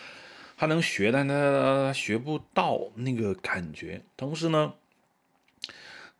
[0.57, 4.01] 它能学，但它学不到那个感觉。
[4.16, 4.73] 同时呢，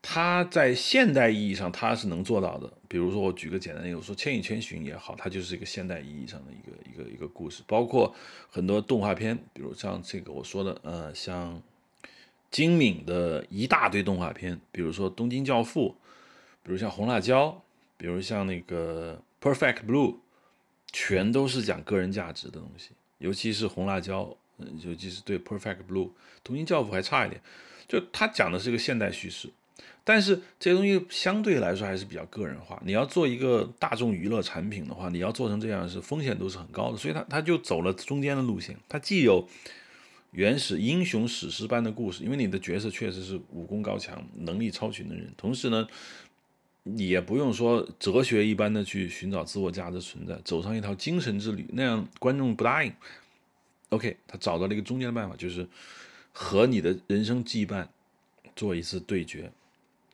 [0.03, 2.71] 它在现代意义上它是能做到的。
[2.87, 7.63] 比如说，我举个简单的，我说《千与千寻》也好，它就是一个现代意义上的一个一个一个故事。
[7.67, 8.15] 包括
[8.51, 11.63] 很多动画片，比如像这个我说的，呃，像
[12.51, 15.97] 精敏的一大堆动画片，比如说《东京教父》。
[16.69, 17.63] 比如像红辣椒，
[17.97, 20.17] 比如像那个 Perfect Blue，
[20.93, 22.91] 全都是讲个人价值的东西。
[23.17, 24.37] 尤其是红辣椒，
[24.83, 26.11] 尤其是对 Perfect Blue，
[26.45, 27.41] 东京教父还差一点。
[27.89, 29.49] 就他讲的是一个现代叙事，
[30.05, 32.79] 但是这些东西相对来说还是比较个人化。
[32.85, 36.99] 你要做一个大众娱乐产品的话，你要做成这样是风险都是很高的。
[36.99, 38.77] 所以他他就走了中间的路线。
[38.87, 39.49] 他既有
[40.33, 45.89] 原始英雄史诗般的故事，因为你的角色确实是武功高强、能力超群的人，同时呢。
[46.85, 52.93] 也不用说哲学一般的去寻找自我价值存在，走上一条精神之旅，那样观众不答应。
[53.91, 55.69] OK，他找到了一个中间的办法，就是
[56.33, 57.87] 和你的人生羁绊
[58.57, 59.53] 做一次对决。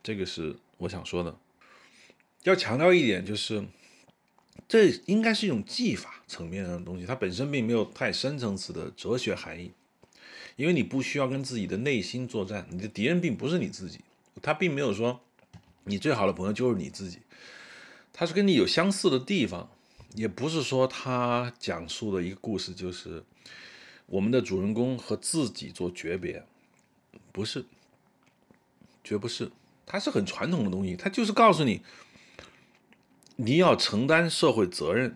[0.03, 1.37] 这个是我想说的。
[2.43, 3.65] 要强调一点，就是
[4.67, 9.71] 这应该是一种技法层面上的东西，它本身并没有太深层次的哲学含义。
[10.57, 13.99] 因为你不需要跟自己的内心作战，你的敌人并不是你自己，
[14.41, 15.21] 他并没有说。
[15.87, 17.19] 你最好的朋友就是你自己，
[18.11, 19.69] 他是跟你有相似的地方，
[20.15, 23.23] 也不是说他讲述的一个故事就是
[24.07, 26.43] 我们的主人公和自己做诀别，
[27.31, 27.65] 不是，
[29.03, 29.51] 绝不是，
[29.85, 31.81] 他是很传统的东西，他就是告诉你，
[33.35, 35.15] 你要承担社会责任。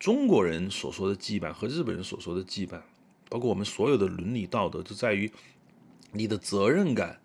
[0.00, 2.80] 中国人所说的羁绊和日本人所说的羁绊，
[3.28, 5.30] 包括我们所有的伦理道德，就在于
[6.10, 7.20] 你的责任感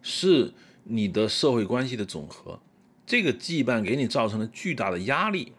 [0.00, 0.54] 是。
[0.84, 2.60] 你的社会关系的总和，
[3.06, 5.52] 这个羁绊给你造成了巨大的压力，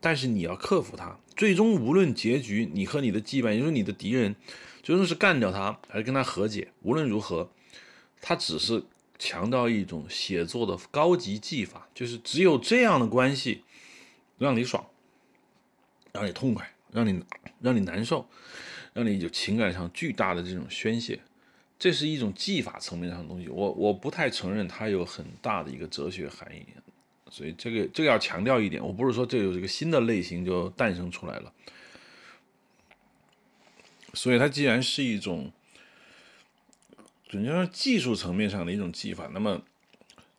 [0.00, 1.18] 但是你要克服它。
[1.36, 4.36] 最终无论结局，你和你的羁绊，也就是你的敌人，
[4.82, 7.50] 最终是干掉他还是跟他和解，无论如何，
[8.20, 8.84] 他只是
[9.18, 13.64] 强调一种写作的高级技法，就是只有这样的关系，
[14.36, 14.86] 让你爽，
[16.12, 17.22] 让你痛快，让你
[17.60, 18.28] 让你难受，
[18.92, 21.20] 让你有情感上巨大的这种宣泄。
[21.80, 26.62] 这是一种技法层面上的东西，我我不太承认它有很大的一个哲学含义，
[27.30, 31.50] 所以这个这个要强调一点，我不是说这有一个新的类型就诞生出来了，
[34.12, 35.50] 所以它既然是一种，
[37.26, 39.62] 准确说技术层面上的一种技法，那么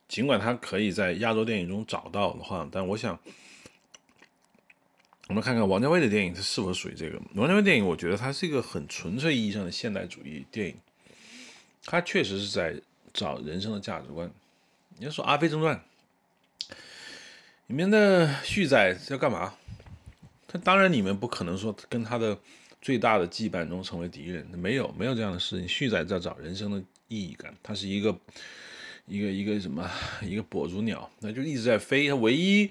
[0.07, 3.19] 尽管它可以在亚洲电影中找到的话，但我想，
[5.27, 7.19] 我们看看王家卫的电影，它是否属于这个？
[7.33, 10.75] 王家卫电影，我觉得它是一个很纯粹意义上的现代主义电影。
[11.85, 12.75] 他确实是在
[13.13, 14.31] 找人生的价值观。
[14.97, 15.75] 你要说《阿飞正传》
[17.67, 19.53] 里面的旭仔在干嘛？
[20.47, 22.37] 他当然你们不可能说跟他的
[22.81, 25.67] 最大的羁绊中成为敌人，没有没有这样的事情。
[25.67, 26.77] 旭仔在找人生的
[27.07, 28.13] 意义感，他是一个
[29.05, 29.89] 一个一个什么
[30.21, 32.09] 一个跛足鸟，那就一直在飞。
[32.09, 32.69] 他唯一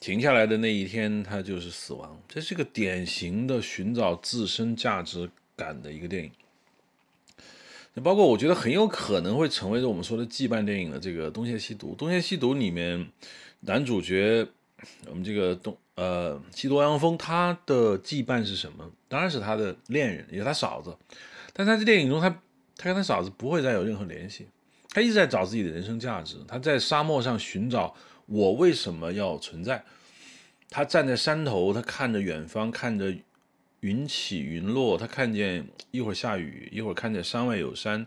[0.00, 2.18] 停下来的那一天，他就是死亡。
[2.26, 6.32] 这是个典型的寻找自身价值感的一个电影。
[8.02, 11.90] 包括我觉得很有可能会成为我们说的羁绊电影的这个《东邪西毒》。
[11.96, 13.08] 《东邪西毒》里面
[13.60, 14.44] 男主角
[15.06, 18.90] 我们这个东呃西毒阳风，他的羁绊是什么？
[19.06, 20.96] 当然是他的恋人，也是他嫂子。
[21.52, 22.28] 但他在电影中，他
[22.76, 24.48] 他跟他嫂子不会再有任何联系。
[24.90, 26.36] 他一直在找自己的人生价值。
[26.48, 27.94] 他在沙漠上寻找
[28.26, 29.84] 我为什么要存在。
[30.68, 33.14] 他站在山头，他看着远方，看着。
[33.84, 38.06] 云起云落，他看见一会儿下雨，一会儿看见山外有山，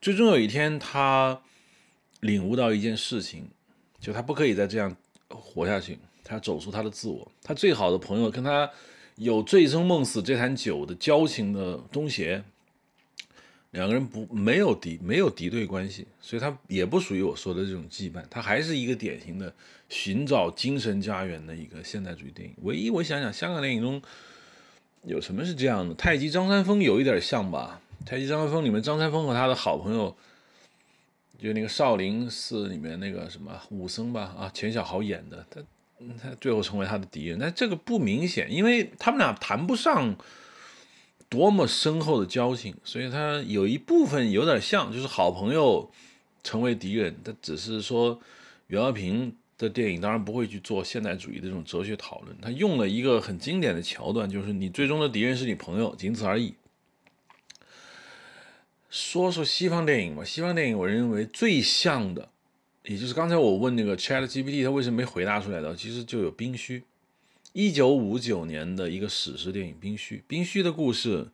[0.00, 1.38] 最终有一天他
[2.20, 3.46] 领悟到一件事情，
[4.00, 4.96] 就他不可以再这样
[5.28, 7.30] 活下去，他要走出他的自我。
[7.42, 8.70] 他最好的朋友跟他
[9.16, 12.42] 有醉生梦死这坛酒的交情的东邪，
[13.72, 19.54] 两个人不没有敌没有敌对关系，所以他也不属于我说的这种羁绊，他还是一个典型的
[19.90, 22.54] 寻找精神家园的一个现代主义电影。
[22.62, 24.00] 唯一我想想，香港电影中。
[25.08, 25.94] 有什么是这样的？
[25.94, 27.80] 太极张三丰有一点像吧？
[28.04, 30.14] 太极张三丰里面，张三丰和他的好朋友，
[31.40, 35.62] 就那个少林寺里面那个什么武僧吧，啊，钱小豪演的，他
[36.22, 37.38] 他最后成为他的敌人。
[37.40, 40.14] 但这个不明显，因为他们俩谈不上
[41.30, 45.90] 多么深厚的交情，所以他有一部分有点像，就是好朋友
[46.44, 47.16] 成为敌人。
[47.24, 48.20] 他只是说
[48.66, 49.34] 袁和平。
[49.58, 56.54] 的电影当然不会去做现代主义的这种哲学讨论，他用了一个很经典的桥段，就是你最终的敌人是你朋友，仅此而已。
[58.88, 62.30] 说说西方电影吧，西方电影我认为最像的
[62.84, 65.76] 也就是刚才我问那个 Chat GPT，它为什么没回答出来的？
[65.76, 66.80] 其实就有《冰虚》，
[67.52, 70.16] 一九五九年的一个史诗电影《冰虚》。
[70.26, 71.28] 《冰虚》的故事，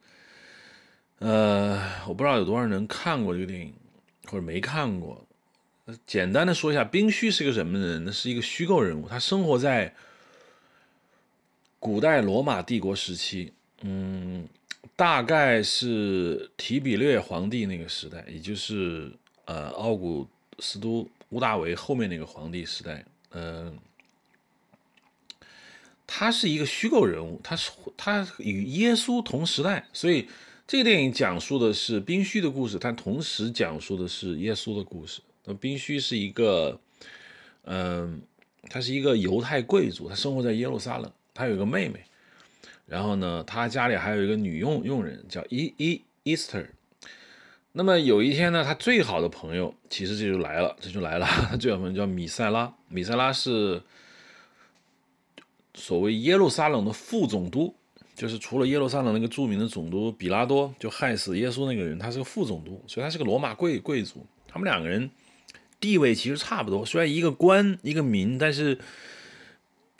[1.20, 3.72] 呃，我不知道有多少人看过这个电影，
[4.24, 5.24] 或者没看过。
[6.06, 8.04] 简单的说一下，冰虚是个什么人？
[8.04, 9.94] 那是一个虚构人物，他生活在
[11.78, 14.48] 古代罗马帝国时期，嗯，
[14.96, 19.12] 大概是提比略皇帝那个时代，也就是
[19.44, 20.28] 呃奥古
[20.58, 21.08] 斯都。
[21.30, 23.76] 屋大维后面那个皇帝时代，嗯，
[26.06, 30.28] 他是一个虚构人物，他是他与耶稣同时代，所以
[30.64, 35.20] 这个电影讲述的是宾虚的故事，但同时讲述的是耶稣的故事。
[35.44, 36.80] 那宾虚是一个，
[37.64, 38.22] 嗯，
[38.70, 42.00] 他是一个犹太贵族，他生活在耶路撒冷，他有一个妹妹，
[42.86, 46.64] 然后呢，他家里还有一个女佣佣人叫伊伊伊斯特。
[47.72, 51.26] 那么有一天呢，他最好的朋友其实这就来了，这就来了。
[51.26, 53.82] 他最好朋友叫米塞拉，米塞拉是
[55.74, 57.74] 所谓耶路撒冷的副总督，
[58.14, 64.24] 就是除了耶路撒冷那个著名的总督比拉多就害死耶稣那个人，他是个副总督，所以他是个罗马贵贵族。
[64.46, 65.10] 他们两个人
[65.84, 68.78] 地位其实差不多，虽然一个官一个民，但是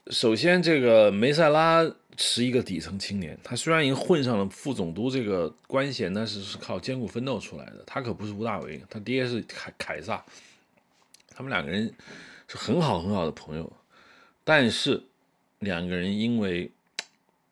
[0.07, 1.95] 首先这个梅塞拉。
[2.16, 7.82] 是一个底层青年，他虽然已经混上了副总督这个官衔，但是是靠艰苦奋斗出来的。
[7.85, 10.24] 他可不是吴大维，他爹是凯凯撒，
[11.35, 11.93] 他们两个人
[12.47, 13.72] 是很好很好的朋友，
[14.45, 15.03] 但是
[15.59, 16.70] 两个人因为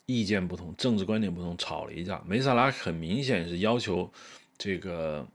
[0.06, 2.22] 意见不同、政治观点不同吵了一架。
[2.24, 4.08] 梅萨拉很明显是要求
[4.56, 5.26] 这个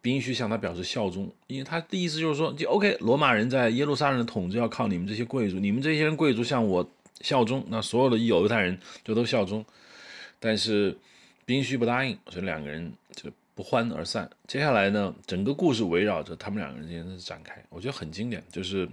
[0.00, 6.88] 宾须向他表示效忠，因为他的意思就是说，就 OK，罗马人在耶路撒冷的统治要靠你们这些贵族，你们这些人贵族向我。
[7.20, 9.64] 效忠，那所有的犹太人就都效忠，
[10.40, 10.94] 但是
[11.46, 14.28] 宾虚不答应，所以两个人就不欢而散。
[14.48, 18.42] 接下来呢，整个故事围绕着他们两个人之间的展开，我觉得很经典。
[18.50, 18.86] 就是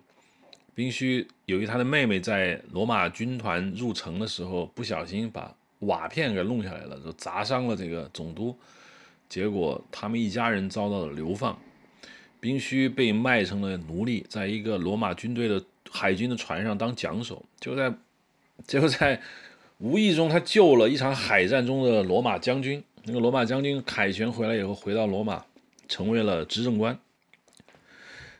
[0.74, 8.56] 宾虚由于他的妹妹在罗马军团入城的时候不小心把瓦片给弄下来了，就砸伤了这个总督，
[9.32, 11.58] 结果他们一家人遭到了流放，
[12.42, 17.92] 宾虚被卖成了奴隶，在一个罗马军队的海军的船上当桨手，就在。
[18.68, 19.20] 结果在
[19.80, 22.84] 无意中，他救了一场海战中的罗马将军。
[23.06, 25.44] 那个罗马将军凯旋回来以后，回到罗马，
[25.88, 27.00] 成为了执政官。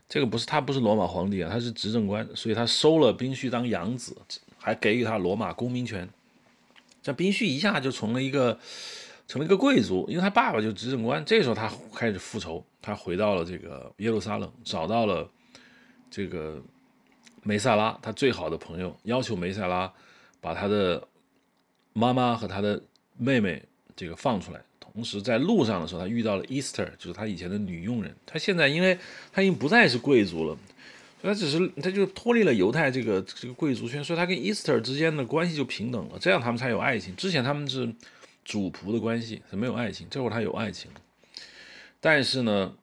[0.08, 4.16] 这个不是他不是罗马皇帝啊，他是执政官，所以他收了宾须当养子，
[4.60, 6.08] 还给予他罗马公民权。
[7.02, 8.60] 这宾须一下就从了一个
[9.32, 11.24] 成了一个贵族，因为他爸爸就执政官。
[11.24, 15.26] 这时候他开始复仇，他回到了这个耶路撒冷，找到了
[16.10, 16.62] 这个
[17.42, 19.90] 梅萨拉，他最好的朋友，要求梅萨拉。
[20.42, 21.08] 把他的
[21.94, 22.82] 妈妈和他的
[23.16, 23.64] 妹妹
[23.96, 28.14] 这个放出来，同时在路上的时候，他遇到了 Easter，就是他以前的女佣人。
[28.26, 28.98] 他现在因为
[29.32, 30.58] 他已经不再是贵族了，
[31.22, 37.16] 所以他只是他就脱离了犹太这个这个贵族圈，所以他跟 Easter 之间的关系就平等了，这样他们才有爱情。
[37.16, 37.94] 之前他们是
[38.44, 40.08] 主仆的关系，是没有爱情。
[40.10, 40.92] 这会儿他有爱情，
[42.00, 42.76] 但是呢，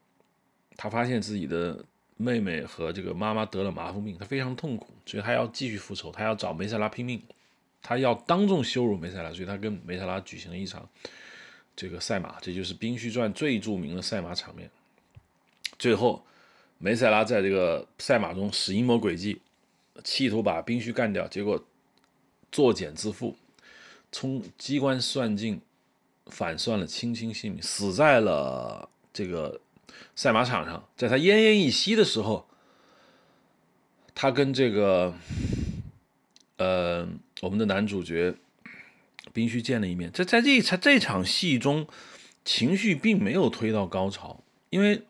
[0.77, 1.85] 他发现自己的
[2.17, 7.23] 妹妹和这个妈妈得了麻风病，他非常痛苦，所以他要继续复仇，他要找梅塞拉拼命。
[7.81, 10.87] 他要当众羞辱梅塞拉，所以他跟梅塞拉举行了一场
[11.77, 14.69] 这个赛马，这就是《冰须传》最著名的赛马场面。
[15.79, 16.27] 最后，
[16.79, 19.41] 梅塞拉在这个赛马中使阴谋诡计，
[20.03, 21.65] 企图把冰须干掉，结果
[22.51, 23.33] 作茧自缚，
[24.13, 25.61] 从机关算尽，
[26.27, 29.61] 反算了卿卿性命，死在了这个
[30.15, 30.89] 赛马场上。
[30.97, 32.49] 在他奄奄一息的时候，
[34.15, 35.15] 他跟这个。
[36.61, 37.07] 呃，
[37.41, 38.35] 我们的男主角
[39.33, 41.87] 冰须见了一面，在在这场这场戏中，
[42.45, 45.03] 情绪并没有推到高潮，因为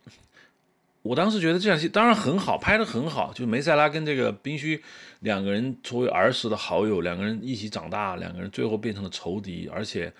[1.00, 4.84] 我当时觉得这场戏当然很好，拍的很好，就梅赛拉跟这个冰须
[5.20, 10.12] 两个人作为儿时的好友，两个人一起长大，两个人最后变成了仇敌，而且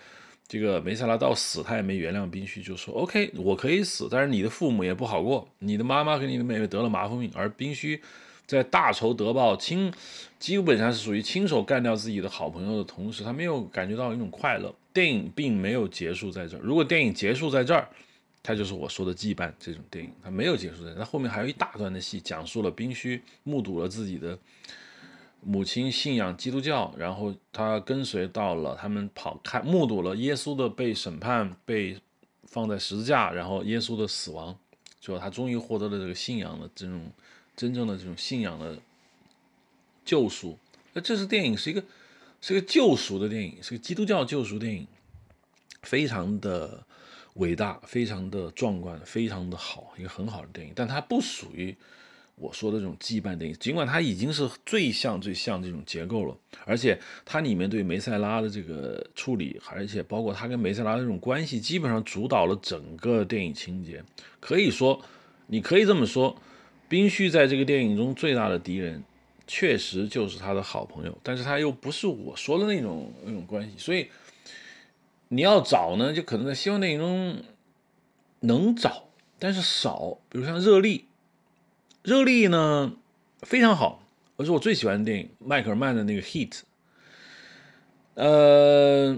[0.46, 8.00] 这个梅赛拉到死他也没原谅冰须，就说 OK，我可以死，但是你的父母也不好过，你的妈妈和你的妹妹得了麻风病，而冰须。
[8.46, 9.92] 在大仇得报，亲，
[10.38, 14.74] 基本上是属于亲手干掉自己的好朋友的同时，他没有感觉到一种快乐。
[14.90, 16.60] 电影并没有结束在这儿。
[16.62, 17.86] 如果电影结束在这儿，
[18.42, 20.10] 它就是我说的羁绊这种电影。
[20.24, 24.38] 它没有结束在这，它后面还有一大段的戏，讲述了宾虚目睹了自己的
[25.40, 31.98] 母亲信仰基督教，然后他跟随到了他们跑看，目睹了耶稣的被审判，被
[32.44, 34.58] 放在十字架，然后耶稣的死亡，
[35.00, 37.10] 最后他终于获得了这个信仰的这种。
[37.58, 38.78] 真正的这种信仰的
[40.04, 40.56] 救赎，
[40.92, 41.82] 那这是电影，是一个
[42.40, 44.86] 是一个救赎的电影，是个基督教救赎电影，
[45.82, 46.86] 非常的
[47.34, 50.72] 伟大，非常的壮观，非常的好，一个很好的电影。
[50.76, 51.76] 但它不属于
[52.40, 64.02] 我说的这种羁绊电影，尽管它已经是最像最像这种结构了，而且它里面对梅赛拉的这个处理，而且包括他跟梅赛拉的这种关系，基本上主导了整个电影情节。
[64.38, 65.00] 可以说，
[65.48, 66.40] 你可以这么说，
[66.88, 69.02] 宾旭在这个电影中最大的敌人，
[69.46, 74.08] 确实就是他的好朋友，但是他又不是我说的那种那种关系，所以
[75.28, 77.42] 你要找呢，就可能在西方电影中
[78.40, 79.08] 能找，
[79.40, 81.06] 但是少，比如像热力。
[82.08, 82.90] 热力呢
[83.42, 84.02] 非常好，
[84.38, 86.48] 而是我最喜欢的电影，迈克尔曼的那个《Heat》。
[88.14, 89.14] 呃，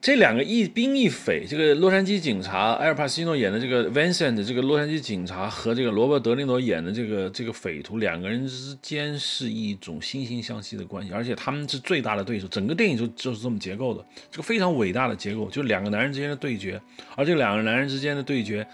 [0.00, 12.46] 这两个一兵一匪，这个洛杉矶警察埃尔帕西诺演的这个 Vincent，这个洛杉矶警察和这个罗伯德林罗演的这个这个匪徒，两个人之间是一种惺惺相惜的关系，而且他们是最大的对手。
[12.46, 16.80] 整个电影就就是这么结构的，这个非常伟大的结构，就两个男人之间的对决，
[17.16, 18.64] 而这两个男人之间的对决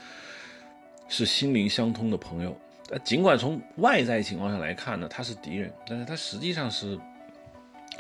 [1.09, 2.55] 是心灵相通的朋友。
[2.91, 6.99] 呃，尽管从外在情况上来看呢，他是敌人，但是他实际上是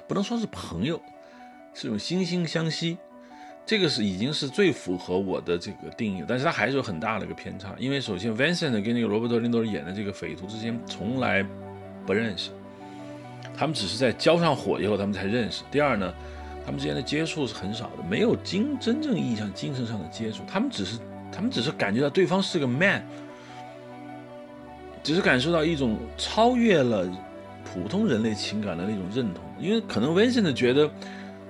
[0.08, 1.00] 不能说是朋友，
[1.72, 2.98] 是种惺惺相惜。
[3.64, 7.72] 这个是已经是最符合我的这个定义，但是他还是有很大的一个偏差。
[7.78, 11.46] 因为首先，Vincent 跟那个罗伯特·林多尔演的这个匪徒之间从来
[12.04, 12.50] 不认识，
[13.56, 15.62] 他们只是在交上火以后他们才认识。
[15.70, 16.12] 第二呢，
[16.64, 20.98] 他们之间的接触是很少的，没有精真正意义上精神上的接触，他们只是
[21.30, 23.04] 他们只是感觉到对方是个 man。
[25.02, 27.08] 只是感受到一种超越了
[27.64, 30.90] 普通人类情感的那种认同，因为可能 Vincent 觉得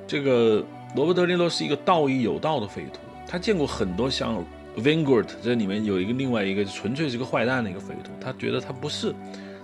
[0.06, 4.44] 这个罗伯特·利罗是一个道义有道的匪徒，他见过很多像
[4.76, 9.14] Vanguard 这里面有一个另外一个纯粹是个坏蛋的一个匪徒，他觉得他不是，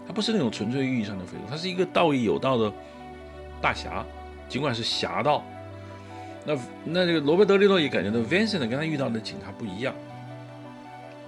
[0.06, 2.72] 他不是那种纯粹意义上的匪徒，他是一个道义有道的
[3.60, 4.04] 大侠，
[4.48, 5.44] 尽管是侠盗。
[6.44, 9.94] 那那这个罗伯特·利罗也感觉到 Vincent 跟他遇到的警察不一样。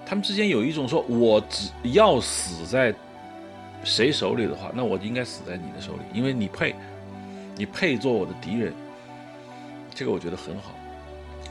[0.09, 2.91] 他们之间有一种说，我只要死在
[3.83, 6.73] 谁手里的话，那我应该死在你的手里，因为你配，
[7.55, 8.73] 你配做我的敌人。
[9.93, 10.71] 这个我觉得很好，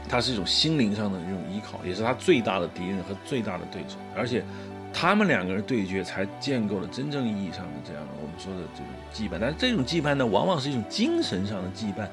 [0.09, 3.95] 它是一种心灵上的这种依靠，也是他最大的敌人和最大的对手。
[4.13, 4.43] 而且，
[4.91, 9.39] 他们两个人对决，才建构了真正意义上的这样的我们说的这种羁绊。
[9.39, 12.09] 但是这种羁绊呢，往往是一种精神上的羁绊，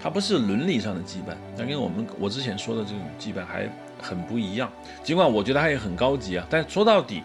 [0.00, 1.36] 它不是伦理上的羁绊。
[1.54, 3.70] 那跟我们我之前说的这种羁绊还。
[4.00, 4.70] 很不一样，
[5.02, 7.22] 尽管我觉得他也很高级啊，但说到底，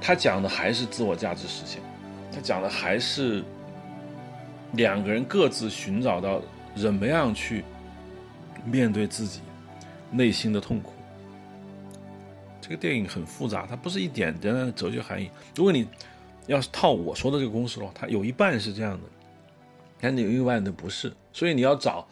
[0.00, 1.80] 他讲的还是自我价值实现，
[2.32, 3.44] 他讲的还是
[4.72, 6.40] 两个人各自寻找到
[6.74, 7.64] 怎么样去
[8.64, 9.40] 面对自己
[10.10, 10.92] 内心的痛苦。
[12.60, 15.30] 这个电影很复杂，它不是一点简单的哲学含义。
[15.54, 15.86] 如果你
[16.46, 19.08] 要是套我说的这个公式的话，它有一半是这样的，
[20.00, 22.08] 但有一半的不是，所以你要找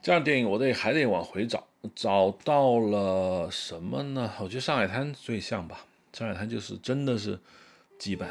[0.00, 1.64] 这样电影，我得还得往回找。
[1.94, 4.32] 找到了什么呢？
[4.40, 5.84] 我觉得《上海滩》最像吧，
[6.18, 7.38] 《上海滩》就是真的是
[7.98, 8.24] 羁绊，《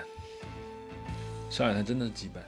[1.49, 2.39] 上海滩》真的是羁绊。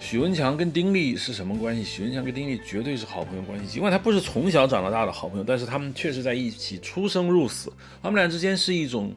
[0.00, 1.84] 许文强跟丁力是什么关系？
[1.84, 7.72] 许文强跟丁力绝对是好朋友关系，尽管他不是从小长到大的好朋友，但是他们确实在一起出生入死。
[8.02, 9.14] 他们俩之间是一种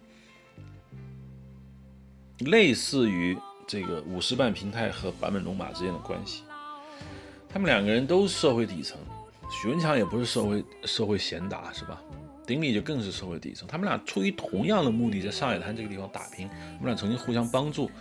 [2.39, 3.35] 类似于
[3.67, 6.43] 这个武士半平太和坂本龙马之间的关系。
[7.49, 8.97] 他们两个人都是社会底层。
[9.49, 12.01] 许文强也不是社会社会贤达，是吧？
[12.45, 13.67] 丁力就更是社会底层。
[13.67, 16.47] 他们俩出于同样的目的，在上海滩这个地方打拼。
[16.47, 17.91] 他们俩曾经互相帮助，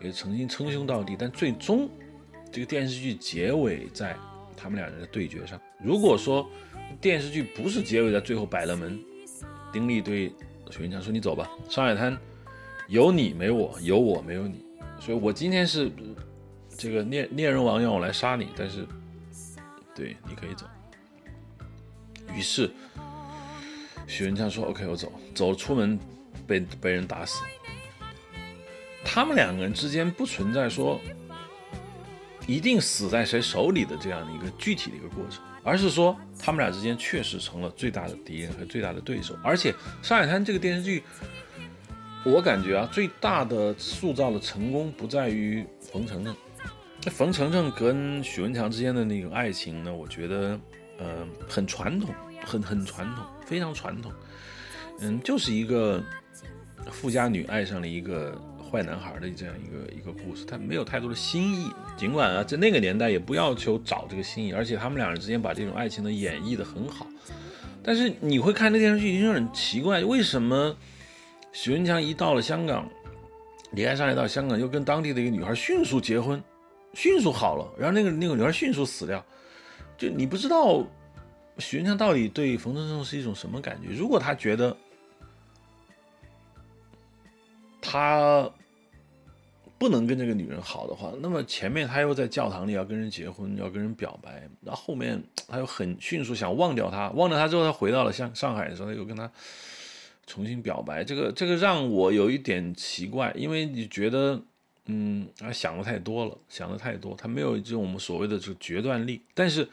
[0.00, 1.14] 也曾经称兄道弟。
[1.16, 1.88] 但最终，
[2.50, 4.16] 这个电视剧结尾在
[4.56, 5.60] 他们两人的对决上。
[5.80, 6.48] 如果说
[7.00, 8.98] 电视剧不是结尾在最后摆了门，
[9.72, 10.32] 丁力对
[10.70, 12.18] 许文强说：“你走吧，上海滩
[12.88, 14.64] 有你没我，有我没有你。
[14.98, 15.92] 所以我今天是
[16.76, 18.84] 这个猎猎人王，让我来杀你，但是
[19.94, 20.66] 对你可以走。”
[22.34, 22.70] 于是，
[24.06, 25.98] 许文强说：“OK，我走，走出门，
[26.46, 27.42] 被被人打死。”
[29.04, 31.00] 他们两个人之间不存在说
[32.46, 39.36] 一定死在谁手里的这样的一个具体的一个过程，而是说他们俩之间确实成了最大的敌人和最大的对手。
[39.42, 39.72] 而且，
[40.02, 41.02] 《上海滩》这个电视剧，
[42.24, 46.36] 我感觉啊，最大的塑造的成功不在于冯程程。
[47.04, 50.60] 那冯程程跟许文强之间的那种爱情呢，我觉得。
[50.98, 54.12] 呃，很传统，很很传统，非常传统。
[55.00, 56.02] 嗯，就是一个
[56.90, 61.70] 富家女爱上了一个坏男孩的这样一个一个故事，它没有太多的新意。
[61.96, 67.06] 尽管啊，在那个年代也不要求找这个新意，而且他们两人之间把这种爱情的演绎的很好。
[67.82, 70.74] 但是你会看那电视剧，就很奇怪，为什么
[71.52, 72.88] 许文强一到了香港，
[73.72, 76.42] 离开上海到香港，又跟当地的一个女孩迅速结婚，
[76.94, 79.24] 迅速好了，然后那个那个女孩迅速死掉。
[79.96, 80.84] 就你不知道
[81.58, 83.88] 许文强到底对冯程程是一种什么感觉？
[83.88, 84.76] 如果他觉得
[87.80, 88.50] 他
[89.78, 99.30] 不能跟这个女人好的话，那么前面他又在教堂里要跟人结婚，要跟人表白，然后后面他又很迅速想忘掉他，忘掉他之后，他回到了像上海的时候，他又跟他
[100.26, 104.42] 重新表白，这个这个让我有一点奇怪，因为你觉得，
[104.86, 109.68] 嗯，他想的太多了，想的太多，他没有这种我们所谓的这个决断力，但是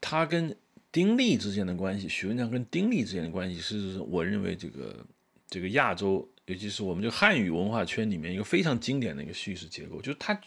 [0.00, 0.56] 他跟
[0.92, 5.04] 丁力之间的关系，许文强跟丁力之间的关系，是我认为这个
[5.48, 6.28] 这个亚洲。
[6.46, 10.40] 尤其是我们这汉语文化圈里面一个非常经典的一个叙事结构，就是他，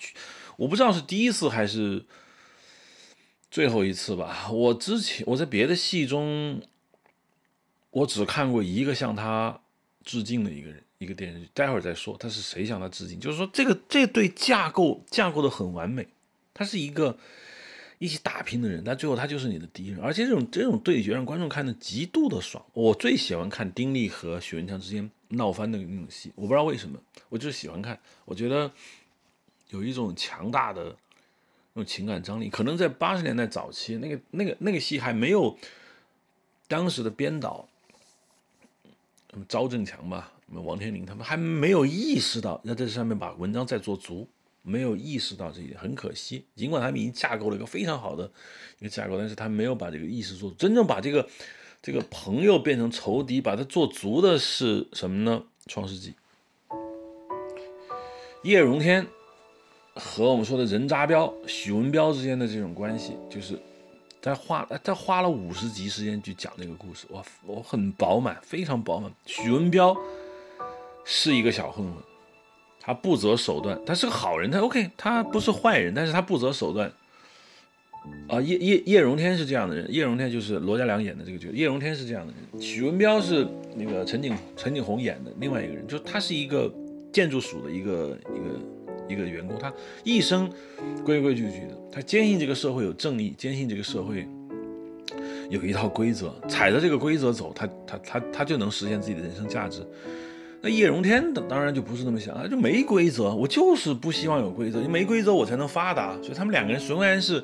[0.56, 2.06] 我不知道是第一次还是
[3.52, 4.50] 最后一次吧。
[4.50, 6.62] 我之前我在别的戏中，
[7.92, 9.60] 我只看过一个像他
[10.10, 13.20] 致敬的一个人，一个电视剧，待会儿再说他是谁向他致敬。
[13.20, 16.08] 就是说这个这对架构架构的很完美，
[16.54, 17.16] 他是一个。
[18.02, 22.66] 一起打拼的人，但最后他就是你的敌人，而且这种这种对决让观众看的极度的爽。
[22.72, 26.98] 我最喜欢看丁力和许文强之间闹翻的那种戏，我不知道为什么，
[27.28, 28.00] 我就是喜欢看。
[28.24, 28.72] 我觉得
[29.68, 30.96] 有一种强大的
[31.74, 32.48] 那种情感张力。
[32.50, 35.58] 可能在八十年代早期，那个那个那个戏还没有
[36.70, 37.68] 当时的编导，
[39.32, 44.28] 那么赵正强吧，王天林他们还没有意识到要在这上面把文章再做足。
[44.62, 46.46] 没有意识到这一点，很可惜。
[46.54, 48.30] 尽管他们已经架构了一个非常好的
[48.78, 51.28] 一个架构，但是他没有把这个意识做真正把这个
[51.82, 55.44] 这个朋友变成仇敌，把它做足的是什么呢？
[55.68, 56.14] 创世纪，
[58.44, 59.08] 叶荣添
[59.96, 63.58] 和我们说的任扎彪、许文彪之间的这种关系，就是
[64.22, 69.12] 在花他花了五十集时间去讲这个故事，哇，我很饱满，非常饱满。
[69.26, 69.96] 许文彪
[71.06, 71.96] 是一个小混混。
[72.82, 76.92] 他不择手段，他是个好人，他 OK，他不是坏人，但是他不择手段。
[78.28, 82.62] 啊，叶叶叶荣添是这样的人，叶荣添就是罗嘉良演的这个角色，叶荣添是这样的人。
[82.62, 86.74] 许文彪是那个陈景陈景洪演的另外一个人，就他是一个
[87.12, 88.60] 建筑署的一个一个
[89.10, 90.50] 一个员工，他一生
[91.04, 94.28] 规规矩矩的，他坚信这个社会有正义，坚信这个社会
[95.50, 99.86] 有一套规则，踩着这个规则走，他他他他就能实现自己的人生价值。
[100.62, 106.14] 那叶荣添的当然就不是那么想啊，就没规则，我就是不希望有规则，没规则我才能发达。
[106.22, 107.42] 所以他们两个人虽然是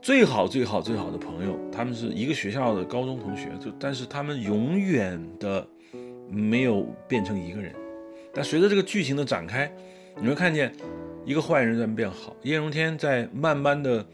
[0.00, 5.66] 最好最好最好的朋友，他们是一个学校的高中同学，就但是他们永远的
[6.30, 7.74] 没有变成一个人。
[8.32, 9.68] 但随着这个剧情的展开，
[10.20, 10.74] 你会看见
[11.24, 12.34] 一个坏人在变好。
[12.42, 14.04] 叶荣添在慢慢的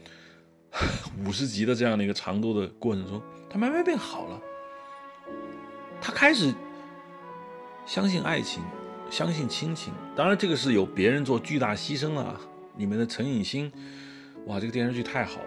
[1.25, 4.41] 五十集的这样的一个长度的过程中，他慢慢变好了，
[6.01, 6.53] 他开始。
[7.87, 8.63] 相信爱情，
[9.11, 9.93] 相信亲情。
[10.15, 12.41] 当然，这个是有别人做巨大牺牲了。
[12.77, 13.71] 里面的陈颖欣，
[14.47, 15.39] 哇，这个电视剧太好，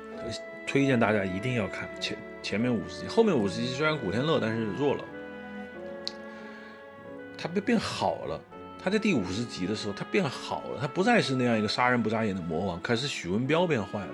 [0.65, 1.89] 推荐大家一定要看。
[2.01, 5.05] 前前面五十集，后面五十集虽然古天乐，但是弱了。
[7.37, 8.41] 他变变好了。
[8.79, 10.81] 他在第五十集的时候，他变好了。
[10.81, 12.81] 他不再是那样一个杀人不眨眼的魔王。
[12.81, 14.13] 可是许文彪变坏了。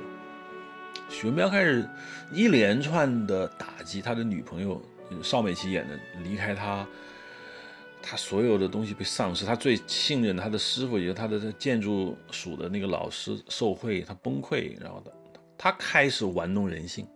[1.08, 1.88] 许文彪开始
[2.32, 4.80] 一连串的打击他的女朋友
[5.22, 6.86] 邵美琪演的，离开他。
[8.06, 15.02] 他所有的东西被丧失，他最信任他的师傅，也就是他的建筑署的那个老师受贿，他崩溃，然后
[15.56, 17.06] 他他开始玩弄人性，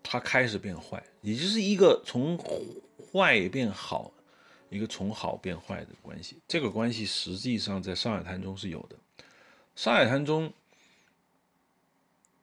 [0.00, 4.12] 他开始变坏，也就是一个从坏变好，
[4.70, 6.38] 一个从好变坏的关系。
[6.48, 8.96] 这个关系实际上在上海滩中是有的。
[9.76, 10.50] 上海滩中，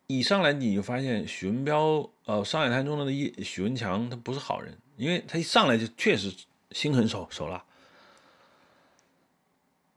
[0.06, 6.32] 一上来你就发现许文彪，呃，上海滩中的叶许文强，他不是好人，因为他一上来就确实。
[6.72, 7.64] 心狠手手辣，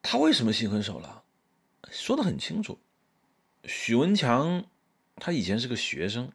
[0.01, 1.21] 他为什么心狠手辣？
[1.91, 2.79] 说的很清楚。
[3.65, 4.65] 许文强
[5.17, 6.31] 他以前是个学生，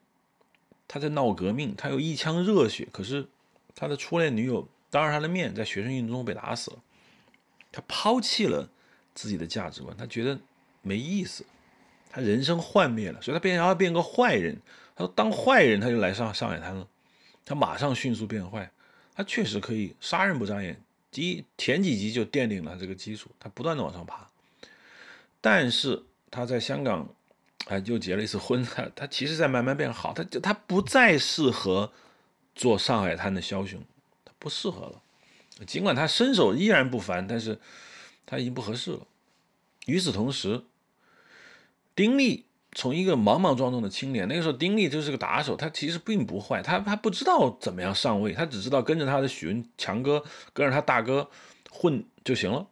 [0.90, 2.86] 他在闹革命，他有一腔热血。
[2.92, 3.30] 可是
[3.74, 6.78] 他的初恋女友当着他的面在学生运动中被打死了，
[7.70, 8.70] 他抛弃了
[9.14, 10.40] 自己的价值观，他觉得
[10.82, 11.46] 没意思，
[12.10, 14.58] 他人生幻灭了，所以他变要变个坏人。
[14.96, 16.88] 他说当坏人他就来上上海滩了，
[17.44, 18.72] 他马上迅速变坏。
[19.14, 20.82] 他确实可以杀人不眨眼，
[21.12, 24.30] 第一前几集就奠定了这个基础，他不断的往上爬。
[25.42, 26.02] 但是
[26.32, 27.10] 他在香港，
[27.68, 31.92] 哎，又结了一次婚，他他其实在慢慢变好，他就他不再适合
[32.56, 33.82] 做上海滩的枭雄，
[34.46, 35.02] 不适合了。
[35.66, 37.60] 尽管他身手依然不凡，但是
[38.28, 39.00] 他已经不合适了。
[39.88, 40.62] 与此同时，
[41.96, 42.46] 丁力。
[42.78, 51.30] 从一个莽莽撞撞的青年，那个时候丁力就是个打手，他其实并不坏，他他不知道怎么样上位，他只知道跟着他的许文强哥，跟着他大哥
[51.72, 52.68] 混就行了。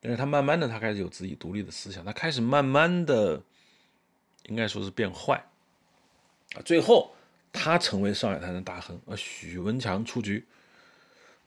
[0.00, 3.42] 但是他慢慢的，他开始有自己独立的思想，他开始慢慢的，
[4.46, 5.44] 应该说是变坏
[6.54, 6.64] 啊。
[6.64, 7.12] 最后
[7.52, 10.46] 他成为上海滩的大亨，而许文强出局。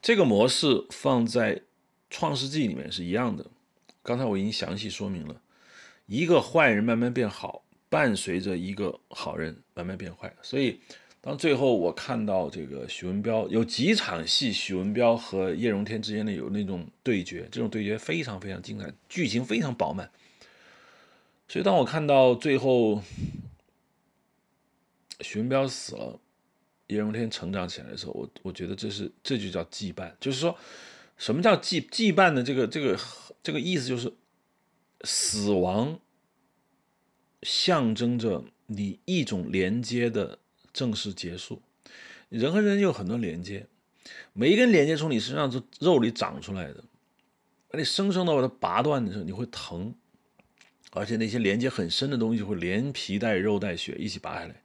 [0.06, 1.64] 这个模式放在
[2.12, 3.44] 创世纪》里面是一样的。
[4.04, 5.42] 刚才我已经详细说明了，
[6.06, 10.32] 一个坏人慢慢变好，伴随着一个好人慢慢变坏。
[10.44, 10.80] 所以，
[11.22, 20.12] 当最后我看到这个许文彪有几场戏，许文彪和叶荣添之间的有那种对决，这种对决非常非常精彩，剧情非常饱满。
[21.48, 23.02] 所以，当我看到最后
[25.22, 26.20] 许文彪死了，
[26.88, 30.58] 叶荣添成长起来的时候，我我觉得这是这就叫羁绊，就是说。
[31.18, 33.00] 什么叫羁羁绊的这个这个
[33.42, 34.12] 这个意思就是，
[35.06, 35.98] 死亡
[37.42, 40.40] 象征着你一种连接的
[40.74, 41.62] 正式结束。
[42.28, 43.66] 人和人有很多连接，
[44.34, 46.84] 每一根连接从你身上这肉里长出来的，
[47.70, 49.96] 而你生生的把它拔断的时候，你会疼，
[50.92, 54.62] 而且那些连接很深的东西会连皮带肉带血一起拔下来，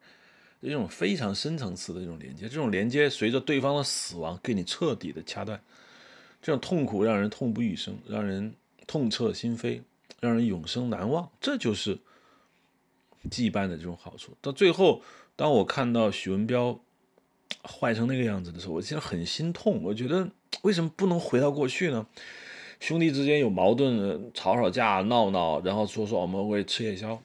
[0.62, 5.60] 这种非常深层次的这种连接，这种连接随着对方的死亡给你彻底的掐断。
[6.42, 8.54] 这种痛苦让人痛不欲生，让人
[8.86, 9.82] 痛彻心扉，
[10.20, 11.30] 让人永生难忘。
[11.40, 11.98] 这就是
[13.30, 14.36] 羁绊的这种好处。
[14.40, 15.02] 到最后，
[15.36, 16.80] 当我看到许文彪
[17.62, 19.82] 坏成那个样子的时候，我现在很心痛。
[19.82, 20.30] 我觉得
[20.62, 22.06] 为什么不能回到过去呢？
[22.80, 27.22] 兄弟之间有矛盾，吵吵架、闹闹，然后说说我们会吃夜宵、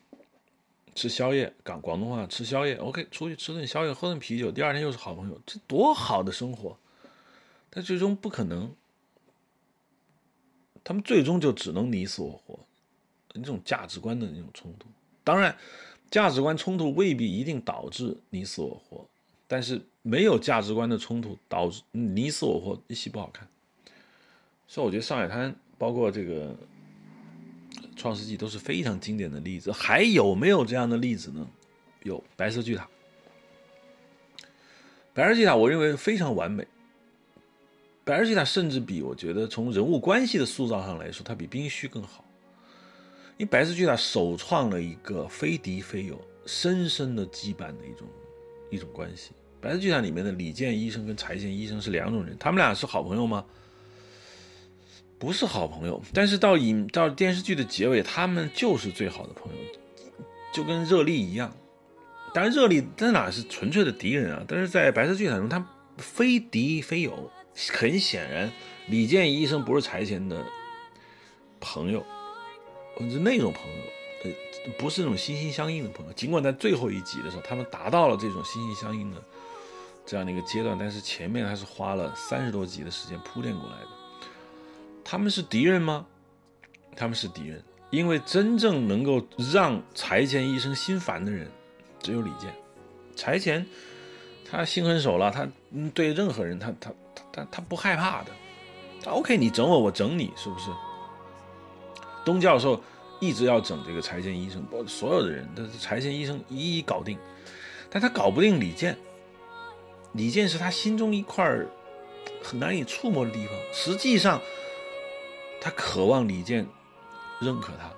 [0.96, 2.76] 吃宵夜，讲广东话吃宵夜。
[2.76, 6.78] OK，出去吃顿宵夜，喝顿啤酒，第二天又是好朋友，这多好的生活！
[7.70, 8.74] 但最终不可能。
[10.84, 12.60] 他们最终就只能你死我活，
[13.34, 14.88] 那种价值观的那种冲突。
[15.24, 15.58] 当然，
[16.12, 19.06] 价值观冲突未必一定导致你死我活，
[19.48, 23.48] 但是没有价值观的冲突导致你死我活，一戏不好看。
[24.68, 26.52] 所以我觉得《上海滩》包括这个
[27.96, 29.72] 《创世纪》都是非常经典的例子。
[29.72, 31.48] 还有没有这样的例子呢？
[32.04, 32.84] 有《白色巨塔》。
[35.14, 36.68] 《白色巨塔》我认为非常完美。
[38.04, 42.24] 白日巨塔甚至比我觉得从人物关系的塑造上来说，它比冰虚更好。
[43.38, 48.08] 因为白色巨塔首创了一个非敌非友、深深的羁绊的一种
[48.70, 49.32] 一种关系。
[49.60, 53.44] 白色巨塔里面的李健医生跟柴健医生是两种人，他们俩是好朋友吗？
[55.26, 56.00] 不是好朋友。
[56.14, 59.58] 但是到影到电视剧的结尾，他们就是最好的朋友，
[60.54, 61.52] 就跟热力一样。
[62.32, 64.44] 当然，热力在哪是纯粹的敌人啊？
[64.48, 65.66] 但是在白色巨塔中，他
[65.98, 67.32] 非敌非友。
[67.74, 68.52] 很显然，
[68.88, 70.46] 李健医生不是柴钱的
[71.60, 72.06] 朋友，
[73.10, 73.84] 是那种朋友，
[74.26, 76.14] 呃，不是那种心心相印的朋友。
[76.14, 79.24] 尽管在最后一集的时候，他们达到了这种心心相印的
[80.06, 83.88] 这样的一个阶段，但是前面还是花了三十多集的时间铺垫过来的。
[85.06, 86.06] 他们是敌人吗？
[86.98, 91.50] 他们是敌人，因为真正能够让柴钱医生心烦的人，
[92.02, 92.54] 只有李健。
[93.16, 93.66] 柴钱
[94.44, 95.48] 他心狠手辣，他
[95.94, 96.92] 对任何人，他他。
[97.32, 98.32] 他他不害怕的
[99.06, 100.70] ，OK，你整我，我整你，是不是？
[102.24, 102.82] 东教授
[103.20, 107.18] 一直要整这个财前医生，不所有的人，但是财前医生一一搞定，
[107.90, 108.98] 但他搞不定李健。
[110.14, 111.46] 李健是他心中一块
[112.42, 113.56] 很难以触摸的地方。
[113.74, 114.42] 实际上，
[115.66, 116.64] 他渴望李健
[117.42, 117.92] 认可他，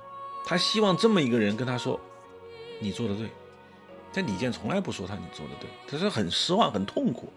[0.45, 1.99] 他希望这么一个人跟他说
[2.79, 3.29] ：“你做的对。”
[4.13, 7.29] 但李健从来不说他你做的对，他是很失望，很痛苦。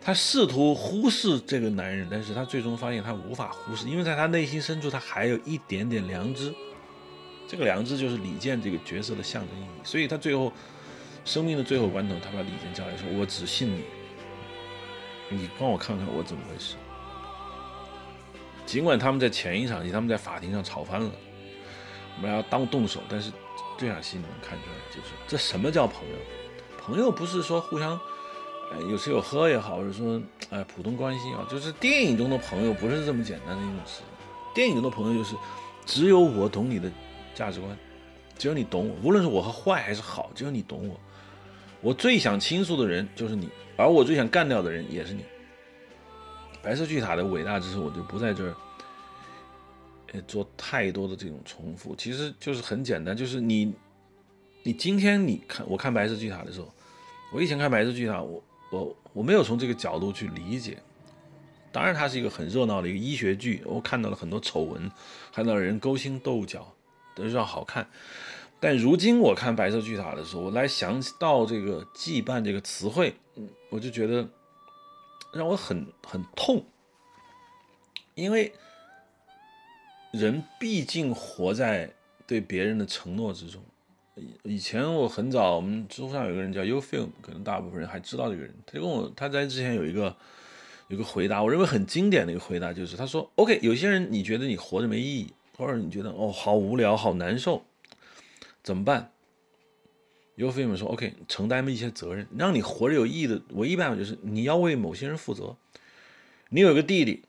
[0.00, 6.54] 他试图忽视这个男人，但是他最终发现他无法忽视，因为在他内心深处，他还有一点点良知。
[7.48, 9.80] 这个良知就是李健这个角色的象征意义。
[9.82, 10.52] 所以他最后
[11.24, 13.82] 生命的最后关头，他把李健叫来说：“我只信你，
[15.28, 16.76] 你帮我看看我怎么回事。”
[18.66, 21.10] 尽管他们在前一场戏，他们在法庭上吵翻了，
[22.16, 23.32] 我们要当动手，但是
[23.78, 26.16] 这场戏你能看出来，就是这什么叫朋友？
[26.78, 27.98] 朋友不是说互相。
[28.72, 30.20] 哎，有吃有喝也好，或者说，
[30.50, 34.02] 哎，普通关系啊，就是电影中的朋友不是这么简单的一种事。
[34.52, 35.36] 电影中的朋友就是，
[35.84, 36.90] 只有我懂你的
[37.32, 37.78] 价值观，
[38.36, 40.98] 只有你懂我，无论是我和坏还是好，只有你懂我。
[41.80, 45.24] 我最想倾诉的人就是你，而我最想干掉的人也是你。
[46.66, 51.94] 白色巨塔的伟大之处，我就不在这儿，做太多的这种重复。
[51.94, 53.72] 其实就是很简单，就是你，
[54.64, 56.74] 你今天你看我看白色巨塔的时候，
[57.32, 58.42] 我以前看白色巨塔，我。
[58.72, 60.76] 我我没有从这个角度去理解，
[61.70, 64.90] 当然它是一个很热闹的一个医学剧，我看到了很多丑闻，
[65.32, 66.66] 看到了人勾心斗角，
[67.14, 67.86] 都是要好看。
[68.58, 73.14] 但如今我看《白色巨塔》的时候，我来想到这个“祭拜”这个词汇，
[73.70, 74.28] 我就觉得
[75.36, 76.64] 让我很很痛，
[78.14, 78.52] 因为
[80.12, 81.92] 人毕竟活在
[82.26, 83.62] 对别人的承诺之中。
[84.44, 88.54] 以前我很早，我们知乎上有个人叫 YouFilm，可能大部分人还知道这个人。
[88.64, 90.16] 他就跟我，他在之前有一个
[90.88, 97.62] 有个回答，我认为很经典的一个回答，就是他说：“OK，有些人你觉得你活着没意义，或者你觉得哦好无聊、好难受，
[98.62, 99.12] 怎么办？”
[100.36, 105.56] 尤菲们说：“OK，承担一些责任，让你活着有意义的唯一办法就是你要为某些人负责。
[106.50, 107.24] 你有个弟弟，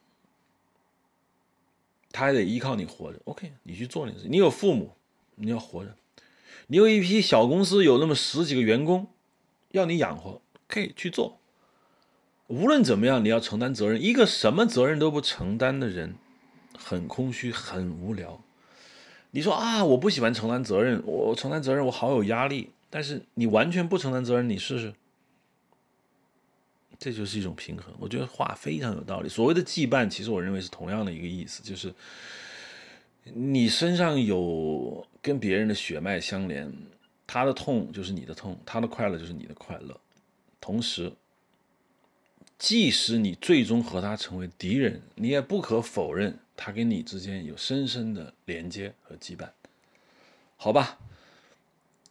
[2.12, 3.20] 他还得依靠你活着。
[3.24, 4.28] OK，你去做那事。
[4.28, 4.92] 你有父母，
[5.36, 5.96] 你要活着。
[6.68, 9.08] 你有一批小公司，有那么十几个员工，
[9.72, 11.40] 要你养活，可以去做。
[12.48, 14.02] 无论怎么样，你要承担责任。
[14.04, 16.16] 一个什么责任都不承担的人，
[16.78, 18.44] 很空虚，很无聊。
[19.32, 22.72] 你说啊，我不喜欢承担责任，我承担责任我好有压力。
[22.90, 24.94] 但是你完全不承担责任，你试试。
[27.00, 27.94] 这就是一种平衡。
[28.00, 29.30] 我觉得话非常有道理。
[29.30, 31.94] 所谓的羁绊，其实我认为是同样的一个意思，就是
[33.24, 36.74] 你身上有跟别人的血脉相连，
[37.28, 39.96] 他的痛就是你的痛，他的快乐就是你的快乐。
[40.60, 41.14] 同时，
[42.58, 49.48] 即使你最终和他成为敌人，你也不可否认他跟你之间有深深的连接和羁绊。
[50.56, 50.98] 好吧。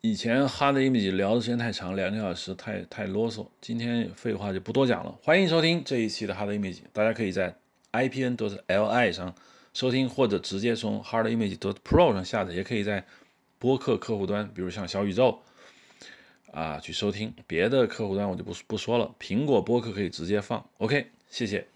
[0.09, 3.45] 以前哈的 image 聊的时间太长，两个小时太太啰嗦。
[3.61, 5.13] 今天废话就不多讲了。
[5.21, 7.53] 欢迎收听这一期的哈的 image，大家可以在
[7.91, 9.35] ipn 都是 li 上
[9.75, 13.05] 收听，或者直接从 hard image 都 pro 上下载，也可以在
[13.59, 15.41] 播客客户端，比如像小宇宙
[16.53, 17.35] 啊去收听。
[17.49, 19.13] 别的客户端我就不不说了。
[19.19, 20.65] 苹果播客可以直接放。
[20.79, 21.67] OK，谢谢。